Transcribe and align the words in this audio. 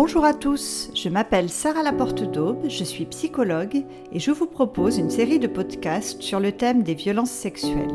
Bonjour 0.00 0.24
à 0.24 0.32
tous, 0.32 0.92
je 0.94 1.08
m'appelle 1.08 1.50
Sarah 1.50 1.82
Laporte 1.82 2.22
d'Aube, 2.22 2.68
je 2.68 2.84
suis 2.84 3.04
psychologue 3.06 3.84
et 4.12 4.20
je 4.20 4.30
vous 4.30 4.46
propose 4.46 4.96
une 4.96 5.10
série 5.10 5.40
de 5.40 5.48
podcasts 5.48 6.22
sur 6.22 6.38
le 6.38 6.52
thème 6.52 6.84
des 6.84 6.94
violences 6.94 7.32
sexuelles. 7.32 7.88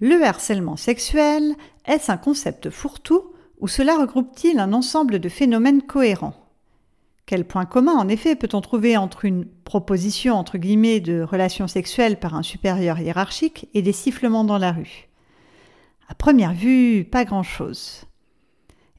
Le 0.00 0.24
harcèlement 0.24 0.76
sexuel, 0.76 1.54
est-ce 1.84 2.10
un 2.10 2.16
concept 2.16 2.70
fourre-tout 2.70 3.24
ou 3.60 3.68
cela 3.68 3.98
regroupe-t-il 3.98 4.58
un 4.58 4.72
ensemble 4.72 5.18
de 5.18 5.28
phénomènes 5.28 5.82
cohérents? 5.82 6.48
Quel 7.26 7.44
point 7.44 7.66
commun 7.66 7.98
en 7.98 8.08
effet 8.08 8.36
peut-on 8.36 8.62
trouver 8.62 8.96
entre 8.96 9.26
une 9.26 9.44
proposition 9.44 10.34
entre 10.34 10.56
guillemets 10.56 11.00
de 11.00 11.20
relations 11.20 11.68
sexuelles 11.68 12.18
par 12.18 12.34
un 12.34 12.42
supérieur 12.42 12.98
hiérarchique 12.98 13.68
et 13.74 13.82
des 13.82 13.92
sifflements 13.92 14.44
dans 14.44 14.56
la 14.56 14.72
rue? 14.72 15.10
À 16.08 16.14
première 16.14 16.54
vue, 16.54 17.04
pas 17.04 17.26
grand-chose. 17.26 18.06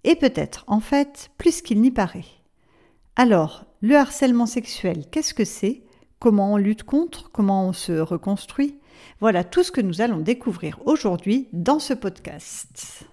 Et 0.07 0.15
peut-être, 0.15 0.63
en 0.67 0.79
fait, 0.79 1.31
plus 1.37 1.61
qu'il 1.61 1.81
n'y 1.81 1.91
paraît. 1.91 2.23
Alors, 3.17 3.65
le 3.81 3.97
harcèlement 3.97 4.45
sexuel, 4.45 5.03
qu'est-ce 5.11 5.33
que 5.33 5.43
c'est? 5.43 5.83
Comment 6.17 6.53
on 6.53 6.57
lutte 6.57 6.83
contre? 6.83 7.29
Comment 7.29 7.67
on 7.67 7.73
se 7.73 7.91
reconstruit? 7.91 8.79
Voilà 9.19 9.43
tout 9.43 9.63
ce 9.63 9.71
que 9.73 9.81
nous 9.81 9.99
allons 9.99 10.21
découvrir 10.21 10.79
aujourd'hui 10.85 11.49
dans 11.51 11.79
ce 11.79 11.93
podcast. 11.93 13.03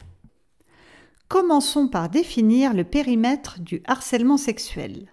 Commençons 1.26 1.88
par 1.88 2.10
définir 2.10 2.72
le 2.74 2.84
périmètre 2.84 3.58
du 3.58 3.82
harcèlement 3.88 4.36
sexuel. 4.36 5.12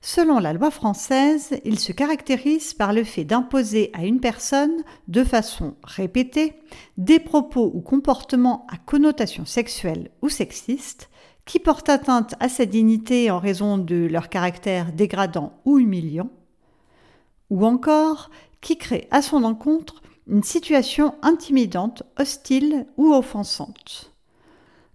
Selon 0.00 0.38
la 0.38 0.52
loi 0.52 0.70
française, 0.70 1.58
il 1.64 1.78
se 1.78 1.92
caractérise 1.92 2.74
par 2.74 2.92
le 2.92 3.04
fait 3.04 3.24
d'imposer 3.24 3.90
à 3.92 4.04
une 4.04 4.20
personne, 4.20 4.82
de 5.08 5.24
façon 5.24 5.74
répétée, 5.82 6.54
des 6.96 7.18
propos 7.18 7.70
ou 7.74 7.80
comportements 7.80 8.66
à 8.70 8.76
connotation 8.76 9.44
sexuelle 9.44 10.10
ou 10.22 10.28
sexiste 10.28 11.08
qui 11.44 11.60
portent 11.60 11.88
atteinte 11.88 12.34
à 12.40 12.48
sa 12.48 12.66
dignité 12.66 13.30
en 13.30 13.38
raison 13.38 13.78
de 13.78 14.06
leur 14.06 14.28
caractère 14.28 14.92
dégradant 14.92 15.52
ou 15.64 15.78
humiliant, 15.78 16.30
ou 17.50 17.64
encore 17.64 18.30
qui 18.60 18.76
crée 18.76 19.06
à 19.10 19.22
son 19.22 19.44
encontre 19.44 20.02
une 20.26 20.42
situation 20.42 21.14
intimidante, 21.22 22.02
hostile 22.18 22.86
ou 22.96 23.12
offensante. 23.14 24.12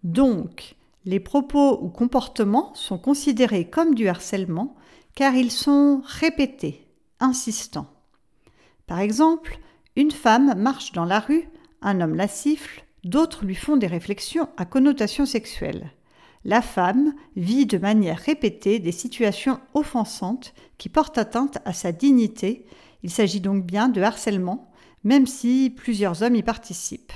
Donc, 0.03 0.75
les 1.05 1.21
propos 1.21 1.79
ou 1.81 1.87
comportements 1.89 2.73
sont 2.75 2.97
considérés 2.97 3.65
comme 3.65 3.95
du 3.95 4.07
harcèlement 4.09 4.75
car 5.15 5.35
ils 5.35 5.51
sont 5.51 6.01
répétés, 6.05 6.87
insistants. 7.19 7.91
Par 8.87 8.99
exemple, 8.99 9.59
une 9.95 10.11
femme 10.11 10.53
marche 10.57 10.91
dans 10.91 11.05
la 11.05 11.19
rue, 11.19 11.49
un 11.81 12.01
homme 12.01 12.15
la 12.15 12.27
siffle, 12.27 12.83
d'autres 13.03 13.45
lui 13.45 13.55
font 13.55 13.77
des 13.77 13.87
réflexions 13.87 14.49
à 14.57 14.65
connotation 14.65 15.25
sexuelle. 15.25 15.91
La 16.43 16.61
femme 16.61 17.13
vit 17.35 17.65
de 17.65 17.77
manière 17.77 18.17
répétée 18.17 18.79
des 18.79 18.91
situations 18.91 19.59
offensantes 19.73 20.53
qui 20.77 20.89
portent 20.89 21.17
atteinte 21.17 21.59
à 21.65 21.73
sa 21.73 21.91
dignité. 21.91 22.65
Il 23.03 23.11
s'agit 23.11 23.41
donc 23.41 23.63
bien 23.63 23.89
de 23.89 24.01
harcèlement, 24.01 24.71
même 25.03 25.27
si 25.27 25.69
plusieurs 25.75 26.23
hommes 26.23 26.35
y 26.35 26.43
participent. 26.43 27.13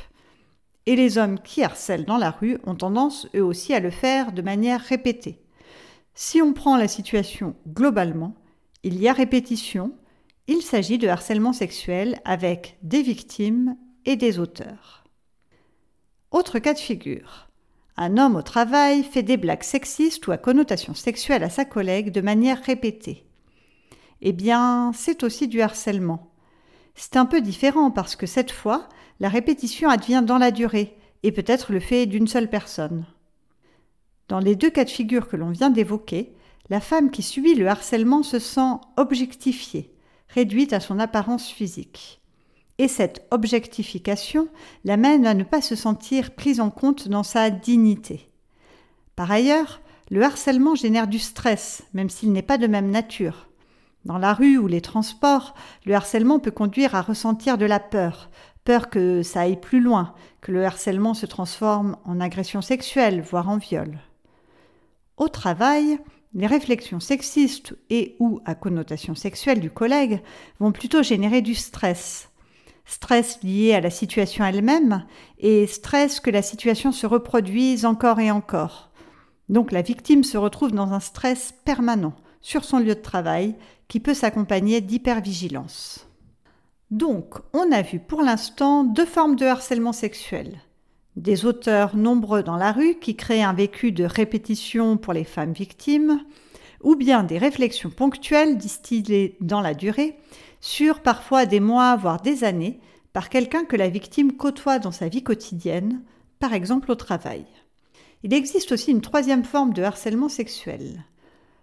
Et 0.86 0.96
les 0.96 1.18
hommes 1.18 1.40
qui 1.40 1.64
harcèlent 1.64 2.06
dans 2.06 2.18
la 2.18 2.30
rue 2.30 2.60
ont 2.66 2.76
tendance 2.76 3.28
eux 3.36 3.44
aussi 3.44 3.74
à 3.74 3.80
le 3.80 3.90
faire 3.90 4.32
de 4.32 4.44
manière 4.44 4.82
répétée. 4.82 5.45
Si 6.18 6.42
on 6.42 6.54
prend 6.54 6.78
la 6.78 6.88
situation 6.88 7.56
globalement, 7.68 8.36
il 8.84 9.02
y 9.02 9.10
a 9.10 9.14
répétition, 9.14 9.92
il 10.48 10.62
s'agit 10.62 10.98
de 10.98 11.10
harcèlement 11.10 11.52
sexuel 11.52 12.22
avec 12.24 12.78
des 12.84 13.02
victimes 13.02 13.76
et 14.06 14.16
des 14.16 14.40
auteurs. 14.40 15.04
Autre 16.32 16.60
cas 16.60 16.74
de 16.74 16.80
figure. 16.80 17.50
Un 17.98 18.18
homme 18.18 18.38
au 18.38 18.42
travail 18.42 19.04
fait 19.04 19.24
des 19.24 19.36
blagues 19.36 19.64
sexistes 19.64 20.26
ou 20.28 20.32
à 20.32 20.38
connotation 20.38 20.94
sexuelle 20.94 21.44
à 21.44 21.50
sa 21.50 21.66
collègue 21.66 22.12
de 22.12 22.22
manière 22.22 22.62
répétée. 22.64 23.26
Eh 24.22 24.32
bien, 24.32 24.92
c'est 24.94 25.24
aussi 25.24 25.50
du 25.50 25.62
harcèlement. 25.62 26.32
C'est 26.96 27.18
un 27.18 27.26
peu 27.26 27.42
différent 27.42 27.92
parce 27.92 28.16
que 28.16 28.26
cette 28.26 28.52
fois, 28.52 28.88
la 29.20 29.28
répétition 29.28 29.90
advient 29.90 30.24
dans 30.26 30.38
la 30.38 30.52
durée 30.52 30.98
et 31.24 31.34
peut 31.34 31.44
être 31.46 31.74
le 31.74 31.82
fait 31.82 32.06
d'une 32.06 32.28
seule 32.28 32.50
personne. 32.50 33.06
Dans 34.28 34.40
les 34.40 34.56
deux 34.56 34.72
cas 34.72 34.86
de 34.86 34.90
figure 34.90 35.28
que 35.28 35.36
l'on 35.36 35.52
vient 35.52 35.70
d'évoquer, 35.70 36.34
la 36.70 36.80
femme 36.80 37.12
qui 37.12 37.22
subit 37.22 37.54
le 37.54 37.68
harcèlement 37.68 38.24
se 38.24 38.40
sent 38.40 38.80
objectifiée, 38.98 39.94
réduite 40.30 40.74
à 40.74 40.80
son 40.80 41.00
apparence 41.00 41.48
physique. 41.48 42.22
Et 42.80 42.88
cette 42.88 43.26
objectification 43.30 44.48
l'amène 44.84 45.28
à 45.28 45.36
ne 45.36 45.44
pas 45.44 45.62
se 45.62 45.76
sentir 45.76 46.32
prise 46.32 46.60
en 46.60 46.72
compte 46.72 47.08
dans 47.08 47.24
sa 47.24 47.52
dignité. 47.52 48.32
Par 49.16 49.32
ailleurs, 49.32 49.80
le 50.10 50.24
harcèlement 50.24 50.74
génère 50.74 51.08
du 51.08 51.20
stress, 51.20 51.84
même 51.94 52.10
s'il 52.10 52.32
n'est 52.32 52.42
pas 52.42 52.58
de 52.58 52.68
même 52.68 52.90
nature. 52.90 53.48
Dans 54.04 54.18
la 54.18 54.34
rue 54.34 54.58
ou 54.58 54.68
les 54.68 54.82
transports, 54.82 55.54
le 55.86 55.94
harcèlement 55.94 56.40
peut 56.40 56.52
conduire 56.52 56.96
à 56.96 57.02
ressentir 57.02 57.58
de 57.60 57.66
la 57.66 57.80
peur, 57.80 58.30
peur 58.64 58.90
que 58.90 59.22
ça 59.22 59.42
aille 59.42 59.60
plus 59.60 59.80
loin, 59.82 60.14
que 60.42 60.52
le 60.52 60.66
harcèlement 60.66 61.14
se 61.14 61.28
transforme 61.28 61.98
en 62.06 62.20
agression 62.20 62.62
sexuelle, 62.62 63.22
voire 63.22 63.50
en 63.50 63.58
viol. 63.58 64.00
Au 65.18 65.30
travail, 65.30 65.98
les 66.34 66.48
réflexions 66.48 67.00
sexistes 67.00 67.74
et 67.90 68.18
ou 68.20 68.42
à 68.46 68.56
connotation 68.56 69.16
sexuelle 69.16 69.62
du 69.62 69.72
collègue 69.72 70.22
vont 70.60 70.74
plutôt 70.74 71.04
générer 71.04 71.42
du 71.42 71.56
stress. 71.56 72.30
Stress 72.86 73.42
lié 73.42 73.74
à 73.74 73.82
la 73.82 73.90
situation 73.90 74.44
elle-même 74.44 75.06
et 75.40 75.66
stress 75.68 76.20
que 76.20 76.30
la 76.30 76.42
situation 76.42 76.92
se 76.92 77.08
reproduise 77.08 77.86
encore 77.86 78.20
et 78.20 78.30
encore. 78.30 78.92
Donc 79.48 79.72
la 79.72 79.82
victime 79.82 80.24
se 80.24 80.38
retrouve 80.38 80.74
dans 80.74 80.92
un 80.92 81.00
stress 81.00 81.54
permanent 81.64 82.16
sur 82.42 82.66
son 82.66 82.80
lieu 82.80 82.96
de 82.96 83.02
travail 83.02 83.56
qui 83.88 84.02
peut 84.02 84.14
s'accompagner 84.14 84.82
d'hypervigilance. 84.82 86.08
Donc, 86.92 87.36
on 87.54 87.72
a 87.72 87.82
vu 87.82 88.00
pour 88.00 88.22
l'instant 88.22 88.84
deux 88.84 89.06
formes 89.06 89.36
de 89.36 89.46
harcèlement 89.46 89.94
sexuel 89.94 90.62
des 91.16 91.46
auteurs 91.46 91.96
nombreux 91.96 92.44
dans 92.44 92.58
la 92.58 92.72
rue 92.72 92.96
qui 92.96 93.16
créent 93.16 93.44
un 93.44 93.54
vécu 93.54 93.92
de 93.92 94.04
répétition 94.04 94.98
pour 94.98 95.14
les 95.14 95.24
femmes 95.24 95.54
victimes, 95.54 96.22
ou 96.82 96.96
bien 96.96 97.24
des 97.24 97.38
réflexions 97.38 97.90
ponctuelles 97.90 98.58
distillées 98.58 99.38
dans 99.42 99.62
la 99.62 99.74
durée 99.74 100.18
sur 100.62 101.02
parfois 101.02 101.46
des 101.46 101.60
mois, 101.60 101.96
voire 101.96 102.22
des 102.22 102.44
années, 102.44 102.80
par 103.14 103.30
quelqu'un 103.30 103.64
que 103.64 103.76
la 103.76 103.88
victime 103.88 104.34
côtoie 104.34 104.80
dans 104.80 104.92
sa 104.92 105.08
vie 105.08 105.24
quotidienne, 105.24 106.02
par 106.40 106.54
exemple 106.54 106.92
au 106.92 106.96
travail. 106.96 107.46
Il 108.24 108.34
existe 108.34 108.72
aussi 108.72 108.92
une 108.92 109.02
troisième 109.02 109.44
forme 109.44 109.74
de 109.74 109.84
harcèlement 109.84 110.30
sexuel. 110.30 111.06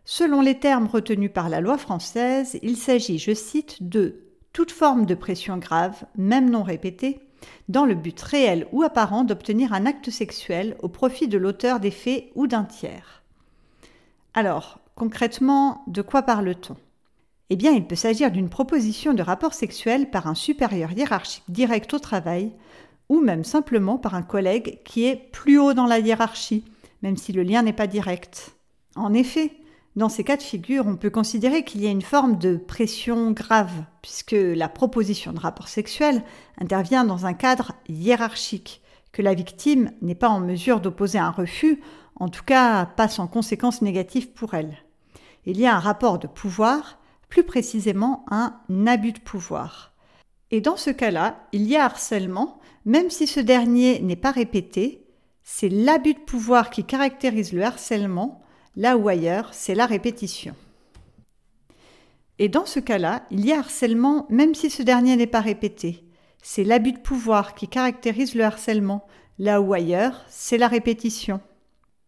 Selon 0.05 0.41
les 0.41 0.59
termes 0.59 0.87
retenus 0.87 1.31
par 1.33 1.49
la 1.49 1.61
loi 1.61 1.79
française, 1.79 2.59
il 2.63 2.77
s'agit, 2.77 3.19
je 3.19 3.35
cite, 3.35 3.83
de 3.83 4.23
toute 4.53 4.71
forme 4.71 5.07
de 5.07 5.15
pression 5.15 5.59
grave, 5.59 6.05
même 6.17 6.51
non 6.51 6.63
répétée, 6.63 7.21
dans 7.69 7.85
le 7.85 7.95
but 7.95 8.21
réel 8.21 8.67
ou 8.73 8.83
apparent 8.83 9.25
d'obtenir 9.25 9.73
un 9.73 9.87
acte 9.87 10.11
sexuel 10.11 10.77
au 10.83 10.89
profit 10.89 11.29
de 11.29 11.39
l'auteur 11.39 11.81
des 11.81 11.91
faits 11.91 12.31
ou 12.35 12.47
d'un 12.47 12.65
tiers. 12.65 13.23
Alors, 14.35 14.79
concrètement, 14.95 15.83
de 15.87 16.03
quoi 16.03 16.23
parle-t-on? 16.23 16.77
Eh 17.51 17.57
bien, 17.57 17.73
il 17.73 17.87
peut 17.87 17.97
s'agir 17.97 18.31
d'une 18.31 18.49
proposition 18.49 19.13
de 19.13 19.23
rapport 19.23 19.53
sexuel 19.53 20.11
par 20.11 20.27
un 20.27 20.35
supérieur 20.35 20.93
hiérarchique 20.93 21.45
direct 21.49 21.93
au 21.93 21.99
travail, 21.99 22.53
ou 23.09 23.21
même 23.21 23.45
simplement 23.45 23.99
par 23.99 24.15
un 24.15 24.23
collègue 24.23 24.81
qui 24.85 25.05
est 25.05 25.17
plus 25.17 25.59
haut 25.59 25.75
dans 25.75 25.87
la 25.87 25.99
hiérarchie, 25.99 26.65
même 27.03 27.19
si 27.19 27.33
le 27.33 27.43
lien 27.43 27.63
n'est 27.63 27.75
pas 27.75 27.87
direct. 27.87 28.57
En 28.97 29.13
effet, 29.13 29.53
dans 29.95 30.09
ces 30.09 30.25
cas 30.25 30.39
de 30.39 30.43
figure, 30.43 30.87
on 30.87 30.97
peut 30.97 31.11
considérer 31.11 31.65
qu'il 31.65 31.83
y 31.83 31.87
a 31.87 31.91
une 31.91 32.03
forme 32.03 32.39
de 32.39 32.57
pression 32.57 33.33
grave, 33.33 33.85
puisque 34.01 34.35
la 34.39 34.71
proposition 34.71 35.33
de 35.33 35.41
rapport 35.41 35.69
sexuel 35.69 36.25
intervient 36.59 37.05
dans 37.05 37.27
un 37.27 37.35
cadre 37.35 37.73
hiérarchique, 37.89 38.81
que 39.13 39.21
la 39.21 39.35
victime 39.35 39.91
n'est 40.01 40.15
pas 40.15 40.31
en 40.31 40.41
mesure 40.41 40.81
d'opposer 40.81 41.19
un 41.19 41.31
refus, 41.31 41.83
en 42.17 42.29
tout 42.29 42.45
cas 42.45 42.87
pas 42.87 43.09
sans 43.09 43.27
conséquences 43.27 43.83
négatives 43.83 44.31
pour 44.31 44.55
elle. 44.55 44.79
Il 45.45 45.61
y 45.61 45.67
a 45.67 45.77
un 45.77 45.81
rapport 45.81 46.19
de 46.19 46.27
pouvoir, 46.27 46.99
plus 47.29 47.45
précisément 47.45 48.25
un 48.31 48.55
abus 48.87 49.13
de 49.13 49.21
pouvoir. 49.21 49.93
Et 50.51 50.61
dans 50.61 50.77
ce 50.77 50.91
cas-là, 50.91 51.47
il 51.53 51.65
y 51.65 51.77
a 51.77 51.85
harcèlement, 51.85 52.61
même 52.87 53.11
si 53.11 53.27
ce 53.27 53.41
dernier 53.41 54.01
n'est 54.01 54.17
pas 54.17 54.31
répété, 54.31 55.07
c'est 55.43 55.69
l'abus 55.69 56.15
de 56.15 56.21
pouvoir 56.21 56.71
qui 56.71 56.85
caractérise 56.85 57.53
le 57.53 57.63
harcèlement 57.63 58.42
Là 58.77 58.97
où 58.97 59.09
ailleurs, 59.09 59.51
c'est 59.53 59.75
la 59.75 59.87
répétition. 59.87 60.55
Et 62.39 62.49
dans 62.49 62.65
ce 62.65 62.81
cas-là, 62.81 63.23
il 63.31 63.45
y 63.45 63.53
a 63.53 63.59
harcèlement 63.59 64.27
même 64.31 64.55
si 64.55 64.71
ce 64.71 64.83
dernier 64.83 65.17
n'est 65.17 65.27
pas 65.27 65.41
répété. 65.41 66.05
C'est 66.43 66.65
l'abus 66.65 66.93
de 66.93 66.99
pouvoir 66.99 67.55
qui 67.55 67.69
caractérise 67.69 68.35
le 68.35 68.45
harcèlement. 68.45 69.07
Là 69.39 69.61
où 69.61 69.75
ailleurs, 69.75 70.25
c'est 70.29 70.59
la 70.59 70.69
répétition. 70.69 71.41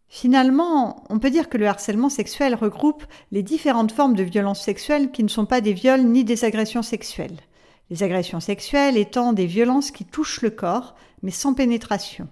Finalement, 0.08 1.04
on 1.10 1.18
peut 1.18 1.30
dire 1.30 1.48
que 1.48 1.58
le 1.58 1.66
harcèlement 1.66 2.08
sexuel 2.08 2.54
regroupe 2.54 3.04
les 3.30 3.42
différentes 3.42 3.92
formes 3.92 4.14
de 4.14 4.22
violences 4.22 4.62
sexuelles 4.62 5.10
qui 5.10 5.22
ne 5.22 5.28
sont 5.28 5.46
pas 5.46 5.60
des 5.60 5.72
viols 5.72 6.04
ni 6.04 6.24
des 6.24 6.44
agressions 6.44 6.82
sexuelles. 6.82 7.40
Les 7.90 8.02
agressions 8.02 8.40
sexuelles 8.40 8.96
étant 8.96 9.32
des 9.32 9.46
violences 9.46 9.90
qui 9.90 10.04
touchent 10.04 10.40
le 10.40 10.50
corps, 10.50 10.94
mais 11.22 11.30
sans 11.30 11.52
pénétration. 11.52 12.28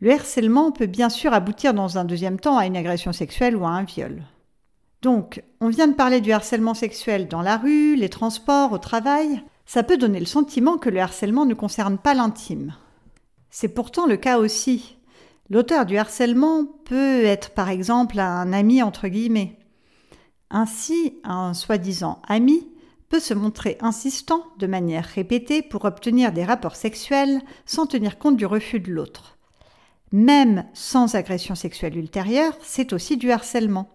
Le 0.00 0.12
harcèlement 0.12 0.72
peut 0.72 0.86
bien 0.86 1.08
sûr 1.08 1.32
aboutir 1.32 1.72
dans 1.72 1.96
un 1.96 2.04
deuxième 2.04 2.38
temps 2.38 2.58
à 2.58 2.66
une 2.66 2.76
agression 2.76 3.12
sexuelle 3.12 3.56
ou 3.56 3.64
à 3.64 3.70
un 3.70 3.84
viol. 3.84 4.22
Donc, 5.00 5.42
on 5.60 5.68
vient 5.68 5.88
de 5.88 5.94
parler 5.94 6.20
du 6.20 6.32
harcèlement 6.32 6.74
sexuel 6.74 7.28
dans 7.28 7.40
la 7.40 7.56
rue, 7.56 7.96
les 7.96 8.10
transports, 8.10 8.72
au 8.72 8.78
travail. 8.78 9.42
Ça 9.64 9.82
peut 9.82 9.96
donner 9.96 10.20
le 10.20 10.26
sentiment 10.26 10.76
que 10.76 10.90
le 10.90 11.00
harcèlement 11.00 11.46
ne 11.46 11.54
concerne 11.54 11.96
pas 11.96 12.12
l'intime. 12.12 12.74
C'est 13.50 13.68
pourtant 13.68 14.06
le 14.06 14.18
cas 14.18 14.38
aussi. 14.38 14.98
L'auteur 15.48 15.86
du 15.86 15.96
harcèlement 15.96 16.64
peut 16.84 17.24
être 17.24 17.50
par 17.50 17.70
exemple 17.70 18.18
un 18.18 18.52
ami 18.52 18.82
entre 18.82 19.08
guillemets. 19.08 19.58
Ainsi, 20.50 21.20
un 21.24 21.54
soi-disant 21.54 22.20
ami 22.28 22.68
peut 23.08 23.20
se 23.20 23.34
montrer 23.34 23.78
insistant 23.80 24.44
de 24.58 24.66
manière 24.66 25.04
répétée 25.04 25.62
pour 25.62 25.84
obtenir 25.84 26.32
des 26.32 26.44
rapports 26.44 26.76
sexuels 26.76 27.40
sans 27.64 27.86
tenir 27.86 28.18
compte 28.18 28.36
du 28.36 28.44
refus 28.44 28.80
de 28.80 28.92
l'autre. 28.92 29.35
Même 30.12 30.64
sans 30.72 31.14
agression 31.14 31.54
sexuelle 31.54 31.96
ultérieure, 31.96 32.56
c'est 32.62 32.92
aussi 32.92 33.16
du 33.16 33.30
harcèlement. 33.30 33.88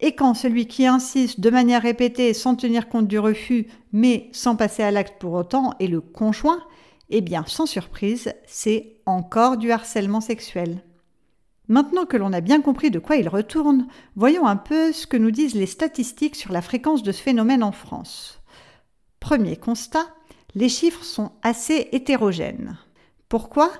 Et 0.00 0.14
quand 0.14 0.34
celui 0.34 0.66
qui 0.66 0.86
insiste 0.86 1.40
de 1.40 1.50
manière 1.50 1.82
répétée 1.82 2.34
sans 2.34 2.56
tenir 2.56 2.88
compte 2.88 3.06
du 3.06 3.18
refus, 3.18 3.68
mais 3.92 4.28
sans 4.32 4.56
passer 4.56 4.82
à 4.82 4.90
l'acte 4.90 5.20
pour 5.20 5.32
autant, 5.32 5.74
est 5.78 5.86
le 5.86 6.00
conjoint, 6.00 6.62
eh 7.10 7.20
bien, 7.20 7.44
sans 7.46 7.66
surprise, 7.66 8.34
c'est 8.46 8.96
encore 9.06 9.56
du 9.56 9.70
harcèlement 9.70 10.20
sexuel. 10.20 10.82
Maintenant 11.68 12.04
que 12.04 12.16
l'on 12.16 12.32
a 12.32 12.40
bien 12.40 12.60
compris 12.60 12.90
de 12.90 12.98
quoi 12.98 13.16
il 13.16 13.28
retourne, 13.28 13.86
voyons 14.16 14.46
un 14.46 14.56
peu 14.56 14.92
ce 14.92 15.06
que 15.06 15.16
nous 15.16 15.30
disent 15.30 15.54
les 15.54 15.66
statistiques 15.66 16.36
sur 16.36 16.52
la 16.52 16.60
fréquence 16.60 17.02
de 17.02 17.12
ce 17.12 17.22
phénomène 17.22 17.62
en 17.62 17.72
France. 17.72 18.40
Premier 19.20 19.56
constat, 19.56 20.06
les 20.54 20.68
chiffres 20.68 21.04
sont 21.04 21.32
assez 21.42 21.88
hétérogènes. 21.92 22.76
Pourquoi? 23.28 23.70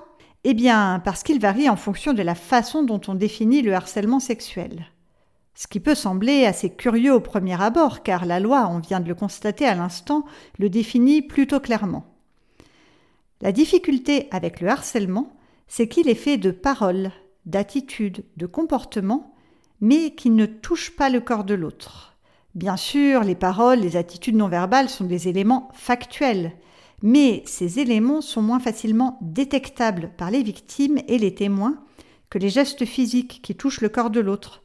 Eh 0.47 0.53
bien, 0.53 1.01
parce 1.03 1.23
qu'ils 1.23 1.41
varient 1.41 1.69
en 1.69 1.75
fonction 1.75 2.13
de 2.13 2.21
la 2.21 2.35
façon 2.35 2.83
dont 2.83 3.01
on 3.07 3.15
définit 3.15 3.63
le 3.63 3.73
harcèlement 3.73 4.19
sexuel. 4.19 4.85
Ce 5.55 5.65
qui 5.65 5.79
peut 5.79 5.95
sembler 5.95 6.45
assez 6.45 6.69
curieux 6.69 7.15
au 7.15 7.19
premier 7.19 7.59
abord, 7.59 8.03
car 8.03 8.25
la 8.25 8.39
loi, 8.39 8.69
on 8.69 8.77
vient 8.77 8.99
de 8.99 9.07
le 9.07 9.15
constater 9.15 9.65
à 9.65 9.73
l'instant, 9.73 10.23
le 10.59 10.69
définit 10.69 11.23
plutôt 11.23 11.59
clairement. 11.59 12.05
La 13.41 13.51
difficulté 13.51 14.27
avec 14.29 14.61
le 14.61 14.69
harcèlement, 14.69 15.35
c'est 15.67 15.87
qu'il 15.87 16.07
est 16.07 16.13
fait 16.13 16.37
de 16.37 16.51
paroles, 16.51 17.09
d'attitudes, 17.47 18.23
de 18.37 18.45
comportements, 18.45 19.33
mais 19.81 20.11
qui 20.11 20.29
ne 20.29 20.45
touche 20.45 20.95
pas 20.95 21.09
le 21.09 21.21
corps 21.21 21.45
de 21.45 21.55
l'autre. 21.55 22.17
Bien 22.53 22.77
sûr, 22.77 23.23
les 23.23 23.33
paroles, 23.33 23.79
les 23.79 23.97
attitudes 23.97 24.35
non 24.35 24.47
verbales 24.47 24.89
sont 24.89 25.05
des 25.05 25.27
éléments 25.27 25.69
factuels, 25.73 26.51
mais 27.05 27.43
ces 27.45 27.77
éléments 27.77 28.21
sont 28.21 28.41
moins 28.41 28.59
facilement 28.59 29.19
détectables 29.21 30.09
par 30.17 30.31
les 30.31 30.41
victimes 30.41 30.97
et 31.07 31.19
les 31.19 31.35
témoins 31.35 31.77
que 32.31 32.39
les 32.39 32.49
gestes 32.49 32.83
physiques 32.83 33.41
qui 33.43 33.53
touchent 33.53 33.81
le 33.81 33.89
corps 33.89 34.09
de 34.09 34.19
l'autre. 34.19 34.63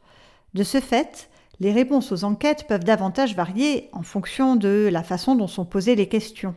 De 0.54 0.62
ce 0.62 0.80
fait, 0.80 1.28
les 1.60 1.70
réponses 1.70 2.12
aux 2.12 2.24
enquêtes 2.24 2.66
peuvent 2.66 2.82
davantage 2.82 3.36
varier 3.36 3.90
en 3.92 4.02
fonction 4.02 4.56
de 4.56 4.88
la 4.90 5.02
façon 5.02 5.34
dont 5.36 5.48
sont 5.48 5.66
posées 5.66 5.96
les 5.96 6.08
questions. 6.08 6.54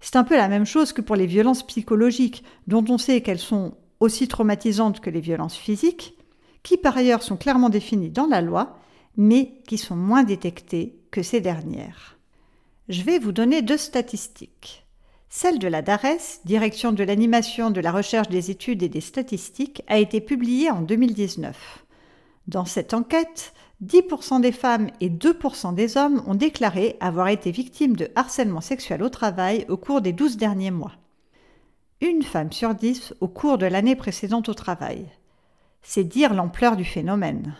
C'est 0.00 0.16
un 0.16 0.24
peu 0.24 0.38
la 0.38 0.48
même 0.48 0.64
chose 0.64 0.94
que 0.94 1.02
pour 1.02 1.16
les 1.16 1.26
violences 1.26 1.66
psychologiques, 1.66 2.42
dont 2.66 2.84
on 2.88 2.96
sait 2.96 3.20
qu'elles 3.20 3.38
sont 3.38 3.74
aussi 4.00 4.26
traumatisantes 4.26 5.00
que 5.00 5.10
les 5.10 5.20
violences 5.20 5.56
physiques, 5.56 6.16
qui 6.62 6.78
par 6.78 6.96
ailleurs 6.96 7.22
sont 7.22 7.36
clairement 7.36 7.68
définies 7.68 8.08
dans 8.08 8.26
la 8.26 8.40
loi 8.40 8.78
mais 9.18 9.60
qui 9.66 9.76
sont 9.76 9.96
moins 9.96 10.22
détectées 10.22 10.98
que 11.10 11.22
ces 11.22 11.42
dernières. 11.42 12.17
Je 12.88 13.02
vais 13.02 13.18
vous 13.18 13.32
donner 13.32 13.60
deux 13.60 13.76
statistiques. 13.76 14.86
Celle 15.28 15.58
de 15.58 15.68
la 15.68 15.82
DARES, 15.82 16.40
Direction 16.46 16.90
de 16.92 17.04
l'animation, 17.04 17.70
de 17.70 17.82
la 17.82 17.92
recherche 17.92 18.30
des 18.30 18.50
études 18.50 18.82
et 18.82 18.88
des 18.88 19.02
statistiques, 19.02 19.82
a 19.88 19.98
été 19.98 20.22
publiée 20.22 20.70
en 20.70 20.80
2019. 20.80 21.84
Dans 22.46 22.64
cette 22.64 22.94
enquête, 22.94 23.52
10% 23.84 24.40
des 24.40 24.52
femmes 24.52 24.88
et 25.02 25.10
2% 25.10 25.74
des 25.74 25.98
hommes 25.98 26.22
ont 26.26 26.34
déclaré 26.34 26.96
avoir 27.00 27.28
été 27.28 27.50
victimes 27.50 27.94
de 27.94 28.08
harcèlement 28.16 28.62
sexuel 28.62 29.02
au 29.02 29.10
travail 29.10 29.66
au 29.68 29.76
cours 29.76 30.00
des 30.00 30.14
12 30.14 30.38
derniers 30.38 30.70
mois. 30.70 30.92
Une 32.00 32.22
femme 32.22 32.52
sur 32.52 32.74
10 32.74 33.12
au 33.20 33.28
cours 33.28 33.58
de 33.58 33.66
l'année 33.66 33.96
précédente 33.96 34.48
au 34.48 34.54
travail. 34.54 35.04
C'est 35.82 36.04
dire 36.04 36.32
l'ampleur 36.32 36.74
du 36.74 36.86
phénomène. 36.86 37.54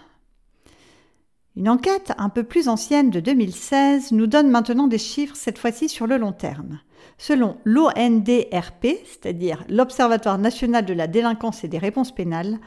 Une 1.58 1.68
enquête 1.68 2.12
un 2.18 2.28
peu 2.28 2.44
plus 2.44 2.68
ancienne 2.68 3.10
de 3.10 3.18
2016 3.18 4.12
nous 4.12 4.28
donne 4.28 4.48
maintenant 4.48 4.86
des 4.86 4.96
chiffres, 4.96 5.34
cette 5.34 5.58
fois-ci 5.58 5.88
sur 5.88 6.06
le 6.06 6.16
long 6.16 6.30
terme. 6.30 6.78
Selon 7.18 7.56
l'ONDRP, 7.64 8.86
c'est-à-dire 9.04 9.64
l'Observatoire 9.68 10.38
national 10.38 10.84
de 10.84 10.94
la 10.94 11.08
délinquance 11.08 11.64
et 11.64 11.68
des 11.68 11.78
réponses 11.78 12.14
pénales, 12.14 12.60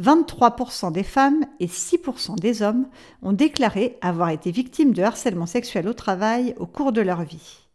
23% 0.00 0.92
des 0.92 1.02
femmes 1.02 1.44
et 1.58 1.66
6% 1.66 2.38
des 2.38 2.62
hommes 2.62 2.86
ont 3.20 3.32
déclaré 3.32 3.98
avoir 4.00 4.30
été 4.30 4.52
victimes 4.52 4.92
de 4.92 5.02
harcèlement 5.02 5.46
sexuel 5.46 5.88
au 5.88 5.92
travail 5.92 6.54
au 6.60 6.66
cours 6.66 6.92
de 6.92 7.00
leur 7.00 7.24
vie. 7.24 7.66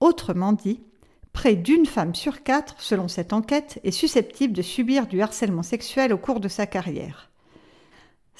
Autrement 0.00 0.54
dit, 0.54 0.80
près 1.32 1.54
d'une 1.54 1.86
femme 1.86 2.16
sur 2.16 2.42
quatre, 2.42 2.74
selon 2.78 3.06
cette 3.06 3.32
enquête, 3.32 3.78
est 3.84 3.92
susceptible 3.92 4.54
de 4.54 4.62
subir 4.62 5.06
du 5.06 5.22
harcèlement 5.22 5.62
sexuel 5.62 6.12
au 6.12 6.18
cours 6.18 6.40
de 6.40 6.48
sa 6.48 6.66
carrière. 6.66 7.30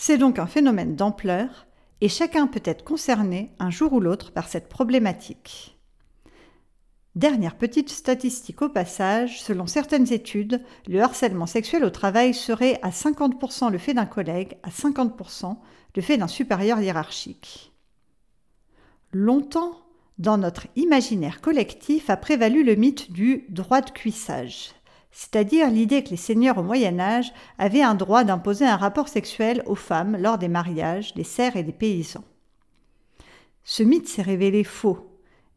C'est 0.00 0.16
donc 0.16 0.38
un 0.38 0.46
phénomène 0.46 0.94
d'ampleur 0.94 1.66
et 2.00 2.08
chacun 2.08 2.46
peut 2.46 2.62
être 2.64 2.84
concerné 2.84 3.50
un 3.58 3.68
jour 3.68 3.92
ou 3.92 3.98
l'autre 3.98 4.30
par 4.30 4.46
cette 4.46 4.68
problématique. 4.68 5.76
Dernière 7.16 7.58
petite 7.58 7.90
statistique 7.90 8.62
au 8.62 8.68
passage, 8.68 9.42
selon 9.42 9.66
certaines 9.66 10.12
études, 10.12 10.62
le 10.86 11.02
harcèlement 11.02 11.46
sexuel 11.46 11.84
au 11.84 11.90
travail 11.90 12.32
serait 12.32 12.78
à 12.82 12.90
50% 12.90 13.72
le 13.72 13.78
fait 13.78 13.92
d'un 13.92 14.06
collègue, 14.06 14.56
à 14.62 14.70
50% 14.70 15.56
le 15.96 16.02
fait 16.02 16.16
d'un 16.16 16.28
supérieur 16.28 16.78
hiérarchique. 16.78 17.72
Longtemps, 19.12 19.80
dans 20.18 20.38
notre 20.38 20.68
imaginaire 20.76 21.40
collectif 21.40 22.08
a 22.08 22.16
prévalu 22.16 22.62
le 22.62 22.76
mythe 22.76 23.10
du 23.10 23.46
droit 23.48 23.80
de 23.80 23.90
cuissage, 23.90 24.70
c'est-à-dire 25.10 25.70
l'idée 25.70 26.04
que 26.04 26.10
les 26.10 26.16
seigneurs 26.16 26.58
au 26.58 26.62
Moyen 26.62 26.98
Âge 27.00 27.32
avaient 27.58 27.82
un 27.82 27.94
droit 27.94 28.24
d'imposer 28.24 28.66
un 28.66 28.76
rapport 28.76 29.08
sexuel 29.08 29.62
aux 29.66 29.74
femmes 29.74 30.16
lors 30.16 30.38
des 30.38 30.48
mariages 30.48 31.14
des 31.14 31.24
serfs 31.24 31.56
et 31.56 31.62
des 31.62 31.72
paysans. 31.72 32.24
Ce 33.64 33.82
mythe 33.82 34.08
s'est 34.08 34.22
révélé 34.22 34.64
faux, 34.64 35.10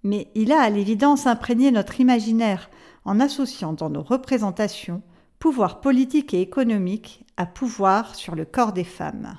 mais 0.03 0.30
il 0.36 0.51
a 0.51 0.62
à 0.62 0.69
l'évidence 0.69 1.27
imprégné 1.27 1.71
notre 1.71 2.00
imaginaire 2.00 2.69
en 3.06 3.19
associant 3.19 3.74
dans 3.74 3.89
nos 3.89 4.03
représentations 4.03 5.01
pouvoir 5.39 5.81
politique 5.81 6.33
et 6.33 6.42
économique 6.42 7.25
à 7.36 7.48
pouvoir 7.48 8.15
sur 8.15 8.36
le 8.36 8.45
corps 8.45 8.74
des 8.74 8.84
femmes. 8.84 9.38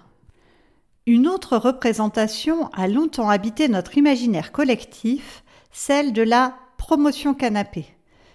Une 1.06 1.28
autre 1.28 1.56
représentation 1.56 2.68
a 2.72 2.88
longtemps 2.88 3.28
habité 3.28 3.68
notre 3.68 3.96
imaginaire 3.96 4.50
collectif, 4.50 5.44
celle 5.70 6.12
de 6.12 6.22
la 6.22 6.56
promotion 6.76 7.34
canapé 7.34 7.86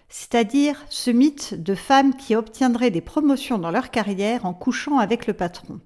c'est-à-dire 0.09 0.85
ce 0.89 1.11
mythe 1.11 1.53
de 1.53 1.75
femmes 1.75 2.15
qui 2.15 2.35
obtiendraient 2.35 2.91
des 2.91 3.01
promotions 3.01 3.57
dans 3.57 3.71
leur 3.71 3.91
carrière 3.91 4.45
en 4.45 4.53
couchant 4.53 4.99
avec 4.99 5.27
le 5.27 5.33
patron. 5.33 5.79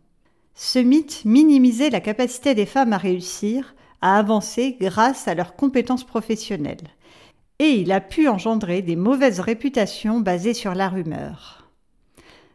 Ce 0.54 0.80
mythe 0.80 1.26
minimisait 1.26 1.90
la 1.90 2.02
capacité 2.02 2.54
des 2.54 2.66
femmes 2.66 2.94
à 2.94 2.98
réussir, 2.98 3.74
à 4.02 4.18
avancer 4.18 4.78
grâce 4.80 5.28
à 5.28 5.34
leurs 5.34 5.56
compétences 5.56 6.04
professionnelles. 6.04 6.88
Et 7.60 7.80
il 7.80 7.92
a 7.92 8.02
pu 8.02 8.28
engendrer 8.28 8.82
des 8.82 8.96
mauvaises 8.96 9.40
réputations 9.40 10.20
basées 10.20 10.54
sur 10.54 10.76
la 10.76 10.90
rumeur. 10.90 11.70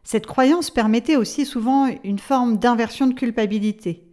Cette 0.04 0.26
croyance 0.26 0.70
permettait 0.70 1.16
aussi 1.16 1.44
souvent 1.44 1.88
une 2.04 2.20
forme 2.20 2.58
d'inversion 2.58 3.08
de 3.08 3.14
culpabilité. 3.14 4.04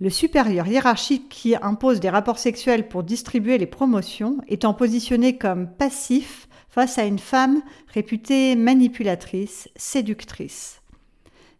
Le 0.00 0.10
supérieur 0.10 0.66
hiérarchique 0.66 1.28
qui 1.28 1.54
impose 1.54 2.00
des 2.00 2.10
rapports 2.10 2.38
sexuels 2.38 2.88
pour 2.88 3.04
distribuer 3.04 3.58
les 3.58 3.66
promotions 3.66 4.38
étant 4.48 4.74
positionné 4.74 5.36
comme 5.36 5.68
passif 5.68 6.48
face 6.70 6.98
à 6.98 7.04
une 7.04 7.18
femme 7.18 7.62
réputée 7.92 8.56
manipulatrice, 8.56 9.68
séductrice. 9.76 10.80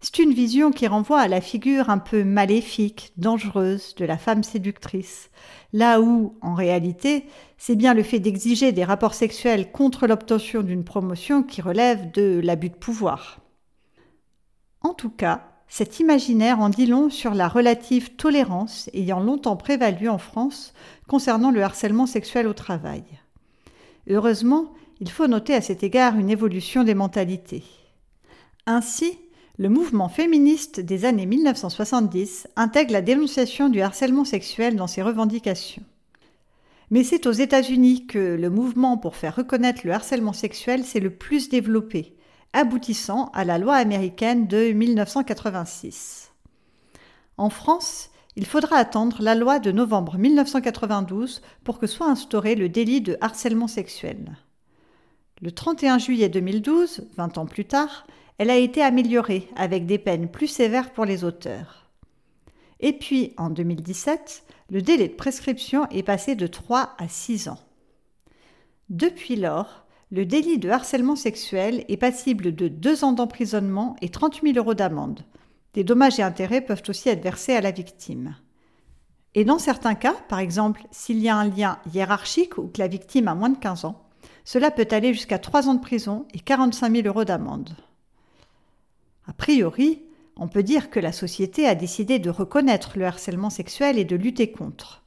C'est 0.01 0.19
une 0.19 0.33
vision 0.33 0.71
qui 0.71 0.87
renvoie 0.87 1.21
à 1.21 1.29
la 1.29 1.43
figure 1.43 1.91
un 1.91 1.99
peu 1.99 2.25
maléfique, 2.25 3.13
dangereuse 3.19 3.95
de 3.97 4.07
la 4.07 4.17
femme 4.17 4.43
séductrice, 4.43 5.31
là 5.75 6.01
où, 6.01 6.39
en 6.41 6.55
réalité, 6.55 7.27
c'est 7.59 7.77
bien 7.77 7.93
le 7.93 8.03
fait 8.03 8.19
d'exiger 8.19 8.73
des 8.73 8.85
rapports 8.85 9.13
sexuels 9.13 9.71
contre 9.73 10.07
l'obtention 10.07 10.63
d'une 10.63 10.85
promotion 10.85 11.43
qui 11.43 11.61
relève 11.61 12.11
de 12.13 12.41
l'abus 12.43 12.71
de 12.71 12.77
pouvoir. 12.77 13.41
En 14.81 14.95
tout 14.95 15.11
cas, 15.11 15.45
cet 15.69 16.01
imaginaire 16.01 16.61
en 16.61 16.71
dit 16.71 16.87
long 16.87 17.11
sur 17.11 17.35
la 17.35 17.47
relative 17.47 18.17
tolérance 18.17 18.89
ayant 18.95 19.21
longtemps 19.21 19.57
prévalu 19.57 20.09
en 20.09 20.19
France 20.19 20.73
concernant 21.09 21.51
le 21.51 21.63
harcèlement 21.63 22.07
sexuel 22.07 22.47
au 22.47 22.55
travail. 22.55 23.05
Heureusement, 24.09 24.73
il 25.01 25.11
faut 25.11 25.27
noter 25.27 25.55
à 25.55 25.63
cet 25.63 25.83
égard 25.83 26.19
une 26.19 26.31
évolution 26.31 26.85
des 26.85 26.95
mentalités. 26.95 27.65
Ainsi, 28.67 29.19
le 29.59 29.71
mouvement 29.71 30.09
féministe 30.09 30.81
des 30.81 31.07
années 31.07 31.27
1970 31.27 32.49
intègre 32.57 32.93
la 32.93 33.03
dénonciation 33.03 33.71
du 33.71 33.81
harcèlement 33.81 34.25
sexuel 34.25 34.77
dans 34.77 34.87
ses 34.87 35.03
revendications. 35.03 35.83
Mais 36.91 37.03
c'est 37.03 37.27
aux 37.27 37.33
États-Unis 37.33 38.07
que 38.07 38.19
le 38.19 38.51
mouvement 38.51 38.99
pour 38.99 39.17
faire 39.17 39.37
reconnaître 39.37 39.83
le 39.85 39.93
harcèlement 39.93 40.33
sexuel 40.33 40.85
s'est 40.85 41.01
le 41.01 41.15
plus 41.15 41.49
développé, 41.49 42.17
aboutissant 42.53 43.31
à 43.33 43.45
la 43.45 43.59
loi 43.59 43.77
américaine 43.77 44.47
de 44.49 44.73
1986. 44.73 46.33
En 47.39 47.49
France, 47.49 48.11
il 48.37 48.45
faudra 48.45 48.77
attendre 48.77 49.19
la 49.21 49.35
loi 49.35 49.61
de 49.61 49.73
novembre 49.73 50.19
1992 50.19 51.43
pour 51.65 51.79
que 51.79 51.87
soit 51.87 52.09
instauré 52.09 52.55
le 52.55 52.69
délit 52.69 53.01
de 53.01 53.17
harcèlement 53.21 53.69
sexuel. 53.69 54.37
Le 55.43 55.53
31 55.53 55.97
juillet 55.97 56.29
2012, 56.29 57.09
20 57.17 57.39
ans 57.39 57.47
plus 57.47 57.65
tard, 57.65 58.07
elle 58.37 58.51
a 58.51 58.57
été 58.57 58.83
améliorée 58.83 59.49
avec 59.57 59.87
des 59.87 59.97
peines 59.97 60.29
plus 60.29 60.49
sévères 60.49 60.93
pour 60.93 61.07
les 61.07 61.25
auteurs. 61.25 61.89
Et 62.81 62.93
puis, 62.93 63.33
en 63.39 63.49
2017, 63.49 64.45
le 64.71 64.83
délai 64.83 65.09
de 65.09 65.15
prescription 65.15 65.89
est 65.89 66.03
passé 66.03 66.35
de 66.35 66.47
3 66.47 66.95
à 66.99 67.09
6 67.09 67.49
ans. 67.49 67.59
Depuis 68.91 69.37
lors, 69.37 69.87
le 70.11 70.27
délit 70.27 70.59
de 70.59 70.69
harcèlement 70.69 71.17
sexuel 71.17 71.87
est 71.89 71.97
passible 71.97 72.55
de 72.55 72.69
2 72.69 73.05
ans 73.05 73.13
d'emprisonnement 73.13 73.97
et 74.03 74.11
30 74.11 74.43
000 74.43 74.59
euros 74.59 74.75
d'amende. 74.75 75.25
Des 75.73 75.85
dommages 75.85 76.21
et 76.21 76.23
intérêts 76.23 76.61
peuvent 76.61 76.83
aussi 76.89 77.09
être 77.09 77.23
versés 77.23 77.55
à 77.55 77.63
la 77.63 77.71
victime. 77.71 78.37
Et 79.35 79.47
dans 79.47 79.59
certains 79.59 79.95
cas, 79.95 80.17
par 80.29 80.41
exemple 80.41 80.83
s'il 80.91 81.19
y 81.19 81.31
a 81.31 81.37
un 81.37 81.49
lien 81.49 81.79
hiérarchique 81.95 82.59
ou 82.59 82.67
que 82.67 82.81
la 82.81 82.89
victime 82.89 83.29
a 83.29 83.35
moins 83.35 83.51
de 83.51 83.59
15 83.59 83.87
ans, 83.87 84.10
cela 84.53 84.73
peut 84.73 84.89
aller 84.91 85.15
jusqu'à 85.15 85.39
3 85.39 85.69
ans 85.69 85.75
de 85.75 85.81
prison 85.81 86.27
et 86.35 86.41
45 86.41 86.93
000 86.93 87.07
euros 87.07 87.23
d'amende. 87.23 87.71
A 89.29 89.33
priori, 89.33 90.03
on 90.35 90.49
peut 90.49 90.65
dire 90.65 90.91
que 90.91 90.99
la 90.99 91.13
société 91.13 91.69
a 91.69 91.77
décidé 91.77 92.19
de 92.19 92.31
reconnaître 92.31 92.99
le 92.99 93.05
harcèlement 93.05 93.51
sexuel 93.51 93.97
et 93.97 94.05
de 94.05 94.17
lutter 94.17 94.51
contre. 94.51 95.05